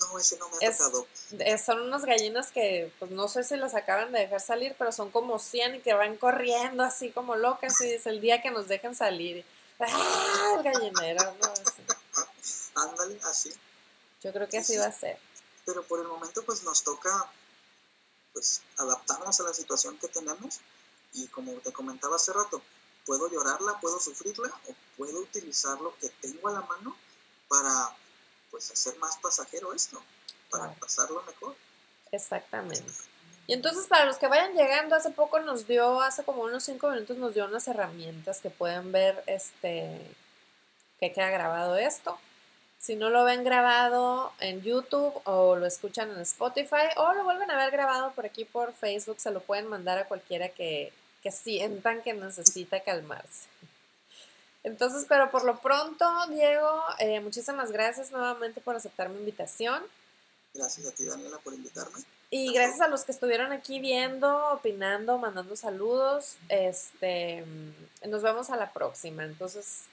[0.00, 1.06] No, ese no me ha tocado.
[1.62, 5.10] son unas gallinas que, pues no sé si las acaban de dejar salir, pero son
[5.10, 8.68] como 100 y que van corriendo así como locas y es el día que nos
[8.68, 9.44] dejan salir.
[9.78, 10.54] ¡Ah!
[10.56, 11.52] El gallinero, ¿no?
[12.82, 13.52] Ándale, así.
[14.22, 15.18] Yo creo que así va a ser.
[15.66, 17.30] Pero por el momento pues nos toca
[18.32, 20.60] pues adaptarnos a la situación que tenemos
[21.12, 22.62] y como te comentaba hace rato,
[23.06, 26.96] puedo llorarla, puedo sufrirla o puedo utilizar lo que tengo a la mano
[27.48, 27.96] para
[28.50, 30.02] pues hacer más pasajero esto,
[30.50, 31.54] para pasarlo mejor.
[32.10, 32.84] Exactamente.
[33.46, 36.90] Y entonces para los que vayan llegando, hace poco nos dio, hace como unos cinco
[36.90, 40.00] minutos nos dio unas herramientas que pueden ver este
[41.00, 42.18] que queda grabado esto.
[42.78, 47.50] Si no lo ven grabado en YouTube o lo escuchan en Spotify o lo vuelven
[47.50, 50.92] a ver grabado por aquí por Facebook, se lo pueden mandar a cualquiera que,
[51.22, 53.48] que sientan que necesita calmarse.
[54.64, 59.82] Entonces, pero por lo pronto, Diego, eh, muchísimas gracias nuevamente por aceptar mi invitación.
[60.54, 61.98] Gracias a ti, Daniela, por invitarme.
[62.30, 66.36] Y gracias a los que estuvieron aquí viendo, opinando, mandando saludos.
[66.48, 67.44] Este,
[68.06, 69.24] nos vemos a la próxima.
[69.24, 69.84] Entonces,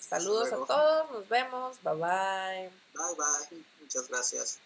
[0.00, 2.70] saludos a todos, nos vemos, bye bye.
[2.94, 4.58] Bye bye, muchas gracias.